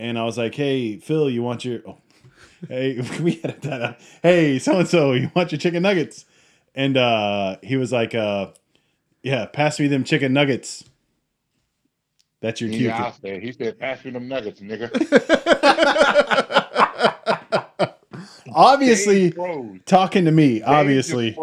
[0.00, 1.80] and I was like, "Hey, Phil, you want your?
[1.86, 1.98] Oh,
[2.68, 3.96] hey, we edit that out.
[4.22, 6.24] Hey, so and so, you want your chicken nuggets?"
[6.74, 8.48] And uh, he was like, uh,
[9.22, 10.84] "Yeah, pass me them chicken nuggets."
[12.40, 12.86] That's your cue.
[12.86, 13.42] Yeah, said.
[13.42, 14.90] He said, "Pass me them nuggets, nigga."
[18.54, 19.32] Obviously,
[19.84, 20.60] talking to me.
[20.60, 21.36] Dave Obviously.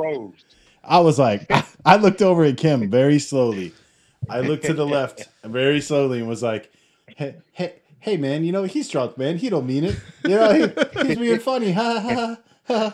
[0.83, 1.45] I was like,
[1.85, 3.73] I, looked over at Kim very slowly.
[4.29, 6.71] I looked to the left very slowly and was like,
[7.15, 9.37] hey, hey, hey, man, you know, he's drunk, man.
[9.37, 9.97] He don't mean it.
[10.25, 11.71] You know, he, he's being funny.
[11.71, 12.37] Ha,
[12.67, 12.93] ha,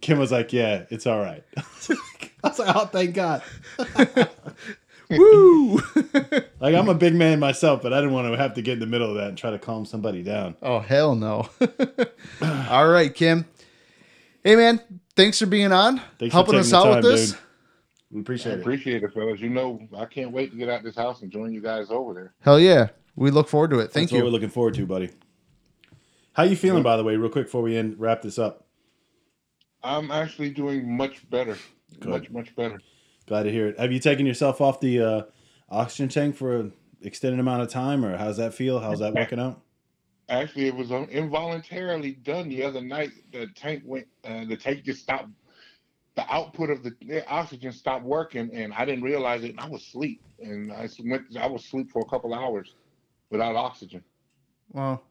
[0.00, 1.44] Kim was like, yeah, it's all right.
[1.56, 3.42] I was like, oh, thank God.
[5.10, 5.76] Woo!
[6.58, 8.78] Like, I'm a big man myself, but I didn't want to have to get in
[8.80, 10.56] the middle of that and try to calm somebody down.
[10.62, 11.48] oh hell no.
[12.70, 13.44] All right, Kim.
[14.42, 14.80] Hey man,
[15.14, 16.00] thanks for being on.
[16.18, 17.30] Thanks helping for us out the with this.
[17.32, 17.40] dude.
[18.10, 18.60] We I appreciate it.
[18.60, 19.40] appreciate it, fellas.
[19.40, 22.14] You know, I can't wait to get out this house and join you guys over
[22.14, 22.32] there.
[22.40, 22.88] Hell yeah.
[23.16, 23.92] We look forward to it.
[23.92, 24.18] Thank you.
[24.18, 25.10] What we're looking forward to, buddy.
[26.32, 28.66] How you feeling, by the way, real quick before we end wrap this up?
[29.82, 31.58] I'm actually doing much better.
[32.00, 32.08] Good.
[32.08, 32.80] Much, much better.
[33.26, 33.78] Glad to hear it.
[33.78, 35.22] Have you taken yourself off the uh,
[35.68, 38.80] oxygen tank for an extended amount of time, or how's that feel?
[38.80, 39.60] How's that working out?
[40.28, 43.10] Actually, it was um, involuntarily done the other night.
[43.32, 44.06] The tank went.
[44.24, 45.28] Uh, the tank just stopped
[46.14, 49.50] the output of the, the oxygen stopped working, and I didn't realize it.
[49.50, 51.36] And I was asleep, and I s- went.
[51.38, 52.74] I was asleep for a couple hours
[53.32, 54.04] without oxygen.
[54.70, 55.02] Well,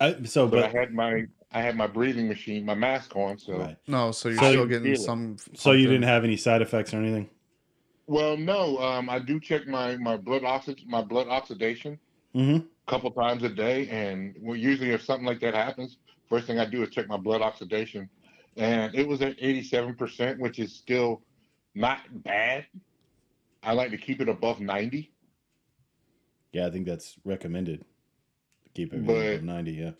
[0.00, 3.38] I, so, But, but I had my I had my breathing machine, my mask on.
[3.38, 3.76] So right.
[3.86, 4.10] no.
[4.12, 5.00] So you're So still you getting feel it.
[5.00, 5.36] some.
[5.54, 7.30] So you didn't have any side effects or anything?
[8.06, 8.78] well, no.
[8.78, 11.98] Um, I do check my my blood oxy my blood oxidation
[12.34, 12.66] Mm-hmm.
[12.66, 15.98] a couple times a day, and well, usually if something like that happens,
[16.28, 18.10] first thing I do is check my blood oxidation,
[18.56, 21.22] and it was at eighty seven percent, which is still
[21.76, 22.66] not bad.
[23.62, 25.13] I like to keep it above ninety.
[26.54, 27.84] Yeah, I think that's recommended.
[28.74, 29.90] Keep it But- above 90, yeah.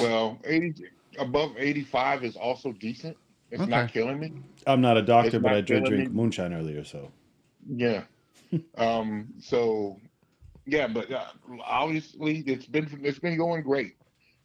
[0.00, 0.84] Well, 80
[1.18, 3.16] above 85 is also decent.
[3.50, 4.32] It's not killing me.
[4.66, 6.14] I'm not a doctor, It's but I did drink me.
[6.14, 7.12] moonshine earlier, so.
[7.68, 8.02] Yeah.
[8.76, 9.28] um.
[9.40, 10.00] So,
[10.66, 11.26] yeah, but uh,
[11.64, 13.94] obviously it's been it's been going great.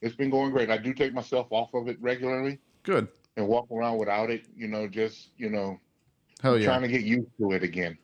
[0.02, 0.70] It's been going great.
[0.70, 3.08] I do take myself off of it regularly Good.
[3.38, 4.45] and walk around without it.
[4.56, 5.80] You know, just you know,
[6.43, 6.66] Hell yeah.
[6.66, 7.97] trying to get used to it again.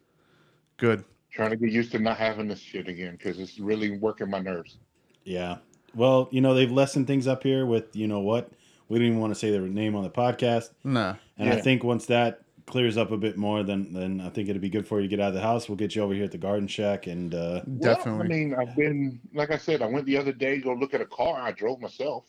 [0.78, 1.04] Good.
[1.32, 4.40] Trying to get used to not having this shit again because it's really working my
[4.40, 4.78] nerves.
[5.24, 5.58] Yeah.
[5.94, 8.52] Well, you know, they've lessened things up here with, you know what?
[8.90, 10.70] We didn't even want to say their name on the podcast.
[10.84, 11.16] Nah.
[11.38, 14.62] And I think once that clears up a bit more, then then I think it'd
[14.62, 15.68] be good for you to get out of the house.
[15.70, 18.12] We'll get you over here at the Garden Shack and uh Definitely.
[18.12, 19.82] Well, I mean, I've been like I said.
[19.82, 21.40] I went the other day to go look at a car.
[21.40, 22.26] I drove myself.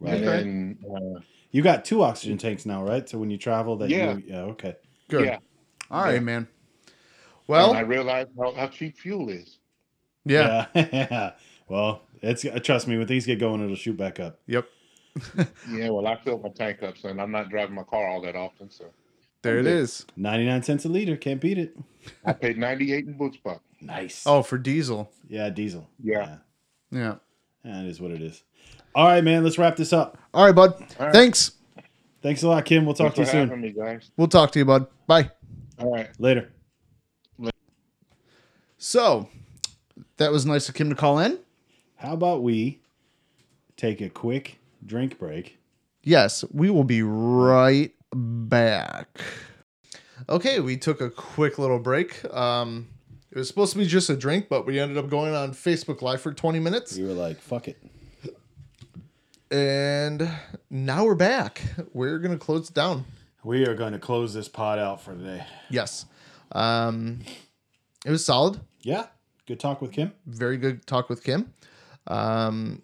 [0.00, 0.14] right.
[0.14, 0.78] And then,
[1.16, 3.08] uh, You got two oxygen tanks now, right?
[3.08, 4.14] So when you travel that Yeah.
[4.16, 4.76] you yeah, okay.
[5.08, 5.24] Good.
[5.26, 5.38] yeah.
[5.90, 6.20] All right, Yeah.
[6.20, 6.48] man.
[7.46, 9.58] Well, and I Well, realized how, how cheap fuel is.
[10.24, 10.66] yeah.
[10.74, 11.32] Yeah.
[11.68, 14.40] well, it's trust me, when things get going, it'll shoot back up.
[14.46, 14.66] Yep.
[15.70, 18.20] Yeah, well, I filled my tank up, so and I'm not driving my car all
[18.22, 18.70] that often.
[18.70, 18.86] So
[19.42, 19.70] There it Okay.
[19.70, 20.06] is.
[20.16, 21.76] 99 cents a liter, can't beat it.
[22.24, 23.60] I paid 98 in boot spot.
[23.80, 24.24] Nice.
[24.26, 25.10] Oh, for diesel.
[25.28, 25.88] yeah, diesel.
[26.02, 26.38] Yeah.
[26.90, 27.16] Yeah.
[27.64, 28.42] That is what it is.
[28.94, 30.18] All right, man, let's wrap this up.
[30.32, 30.72] All right, bud.
[30.98, 31.12] All right.
[31.14, 31.52] Thanks.
[32.22, 32.84] Thanks a lot, Kim.
[32.86, 33.60] We'll talk Thanks to you for soon.
[33.60, 34.10] me, guys.
[34.16, 34.86] We'll talk to you, bud.
[35.06, 35.30] Bye.
[35.78, 36.08] All right.
[36.18, 36.50] Later.
[38.86, 39.30] So,
[40.18, 41.38] that was nice of Kim to call in.
[41.96, 42.82] How about we
[43.78, 45.58] take a quick drink break?
[46.02, 49.08] Yes, we will be right back.
[50.28, 52.30] Okay, we took a quick little break.
[52.30, 52.88] Um,
[53.30, 56.02] it was supposed to be just a drink, but we ended up going on Facebook
[56.02, 56.94] Live for 20 minutes.
[56.98, 57.82] We were like, fuck it.
[59.50, 60.30] And
[60.68, 61.62] now we're back.
[61.94, 63.06] We're going to close it down.
[63.42, 65.46] We are going to close this pod out for today.
[65.70, 66.04] Yes.
[66.52, 67.20] Um,
[68.04, 68.60] it was solid.
[68.82, 69.06] Yeah.
[69.46, 70.12] Good talk with Kim.
[70.26, 71.52] Very good talk with Kim.
[72.06, 72.82] Um,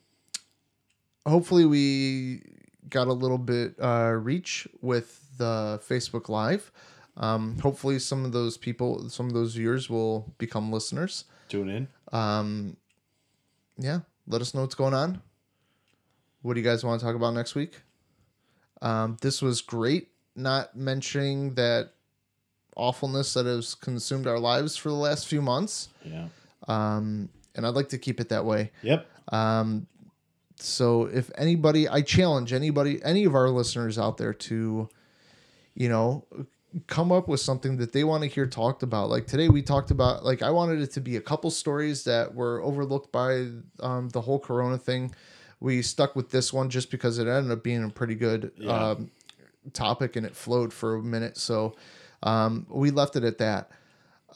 [1.26, 2.42] hopefully, we
[2.88, 6.70] got a little bit uh, reach with the Facebook Live.
[7.16, 11.24] Um, hopefully, some of those people, some of those viewers will become listeners.
[11.48, 11.88] Tune in.
[12.12, 12.76] Um,
[13.78, 15.22] yeah, let us know what's going on.
[16.42, 17.80] What do you guys want to talk about next week?
[18.82, 20.08] Um, this was great.
[20.36, 21.92] Not mentioning that
[22.76, 25.88] awfulness that has consumed our lives for the last few months.
[26.04, 26.28] Yeah.
[26.68, 28.70] Um, and I'd like to keep it that way.
[28.82, 29.06] Yep.
[29.32, 29.86] Um,
[30.56, 34.88] so if anybody, I challenge anybody, any of our listeners out there to,
[35.74, 36.24] you know,
[36.86, 39.08] come up with something that they want to hear talked about.
[39.08, 42.34] Like today, we talked about, like, I wanted it to be a couple stories that
[42.34, 43.48] were overlooked by
[43.80, 45.12] um, the whole Corona thing.
[45.58, 48.90] We stuck with this one just because it ended up being a pretty good Yeah.
[48.90, 49.10] um,
[49.72, 51.36] topic and it flowed for a minute.
[51.36, 51.74] So
[52.22, 53.70] um, we left it at that.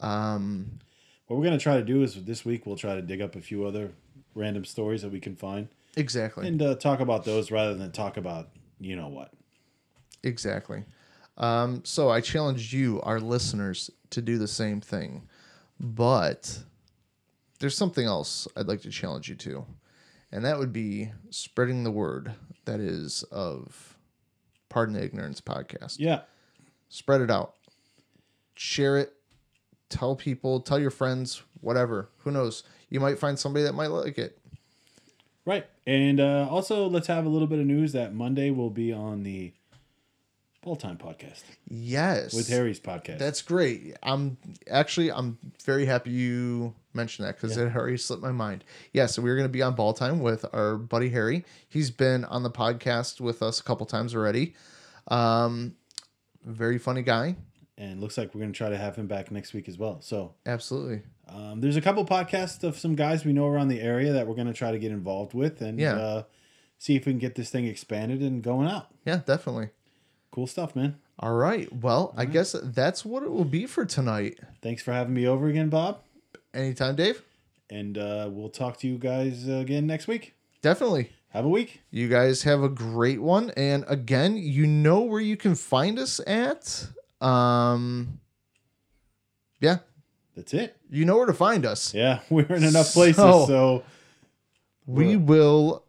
[0.01, 0.79] Um,
[1.27, 3.35] What we're going to try to do is this week we'll try to dig up
[3.35, 3.91] a few other
[4.33, 6.47] random stories that we can find exactly.
[6.47, 9.31] and uh, talk about those rather than talk about you know what.
[10.23, 10.83] Exactly.
[11.37, 15.27] Um, so I challenge you, our listeners, to do the same thing.
[15.79, 16.59] But
[17.59, 19.65] there's something else I'd like to challenge you to,
[20.31, 22.33] and that would be spreading the word
[22.65, 23.97] that is of
[24.69, 25.97] Pardon the Ignorance podcast.
[25.99, 26.21] Yeah.
[26.89, 27.55] Spread it out,
[28.55, 29.13] share it,
[29.89, 32.09] tell people, tell your friends, whatever.
[32.19, 32.63] Who knows?
[32.89, 34.37] You might find somebody that might like it.
[35.45, 35.65] Right.
[35.85, 39.23] And uh, also, let's have a little bit of news that Monday will be on
[39.23, 39.53] the
[40.63, 42.33] Ball Time podcast Yes.
[42.33, 43.19] with Harry's podcast.
[43.19, 43.95] That's great.
[44.01, 44.37] I'm
[44.67, 48.63] actually I'm very happy you mentioned that because it already slipped my mind.
[48.91, 51.45] Yeah, so we're gonna be on ball time with our buddy Harry.
[51.69, 54.55] He's been on the podcast with us a couple times already.
[55.07, 55.75] Um,
[56.43, 57.35] very funny guy.
[57.77, 59.99] And looks like we're going to try to have him back next week as well.
[60.01, 61.01] So Absolutely.
[61.27, 64.35] um, there's a couple podcasts of some guys we know around the area that we're
[64.35, 65.95] going to try to get involved with and Yeah.
[65.95, 66.23] uh,
[66.77, 68.87] see if we can get this thing expanded and going out.
[69.05, 69.69] Yeah, definitely.
[70.31, 70.95] Cool stuff, man.
[71.19, 71.71] All right.
[71.73, 74.39] Well, I guess that's what it will be for tonight.
[74.61, 75.99] Thanks for having me over again, Bob.
[76.53, 77.23] Anytime, Dave.
[77.69, 80.33] And uh, we'll talk to you guys again next week.
[80.61, 81.11] Definitely.
[81.29, 81.81] Have a week.
[81.91, 83.51] You guys have a great one.
[83.57, 86.87] And again, you know where you can find us at.
[87.21, 88.19] Um,
[89.61, 89.77] yeah,
[90.35, 90.75] That's it.
[90.89, 91.93] you know where to find us.
[91.93, 93.83] Yeah, we're in enough places, So- so
[94.85, 95.83] We will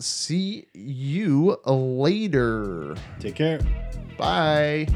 [0.00, 2.94] see you later.
[3.20, 3.60] take care.
[4.16, 4.86] Bye.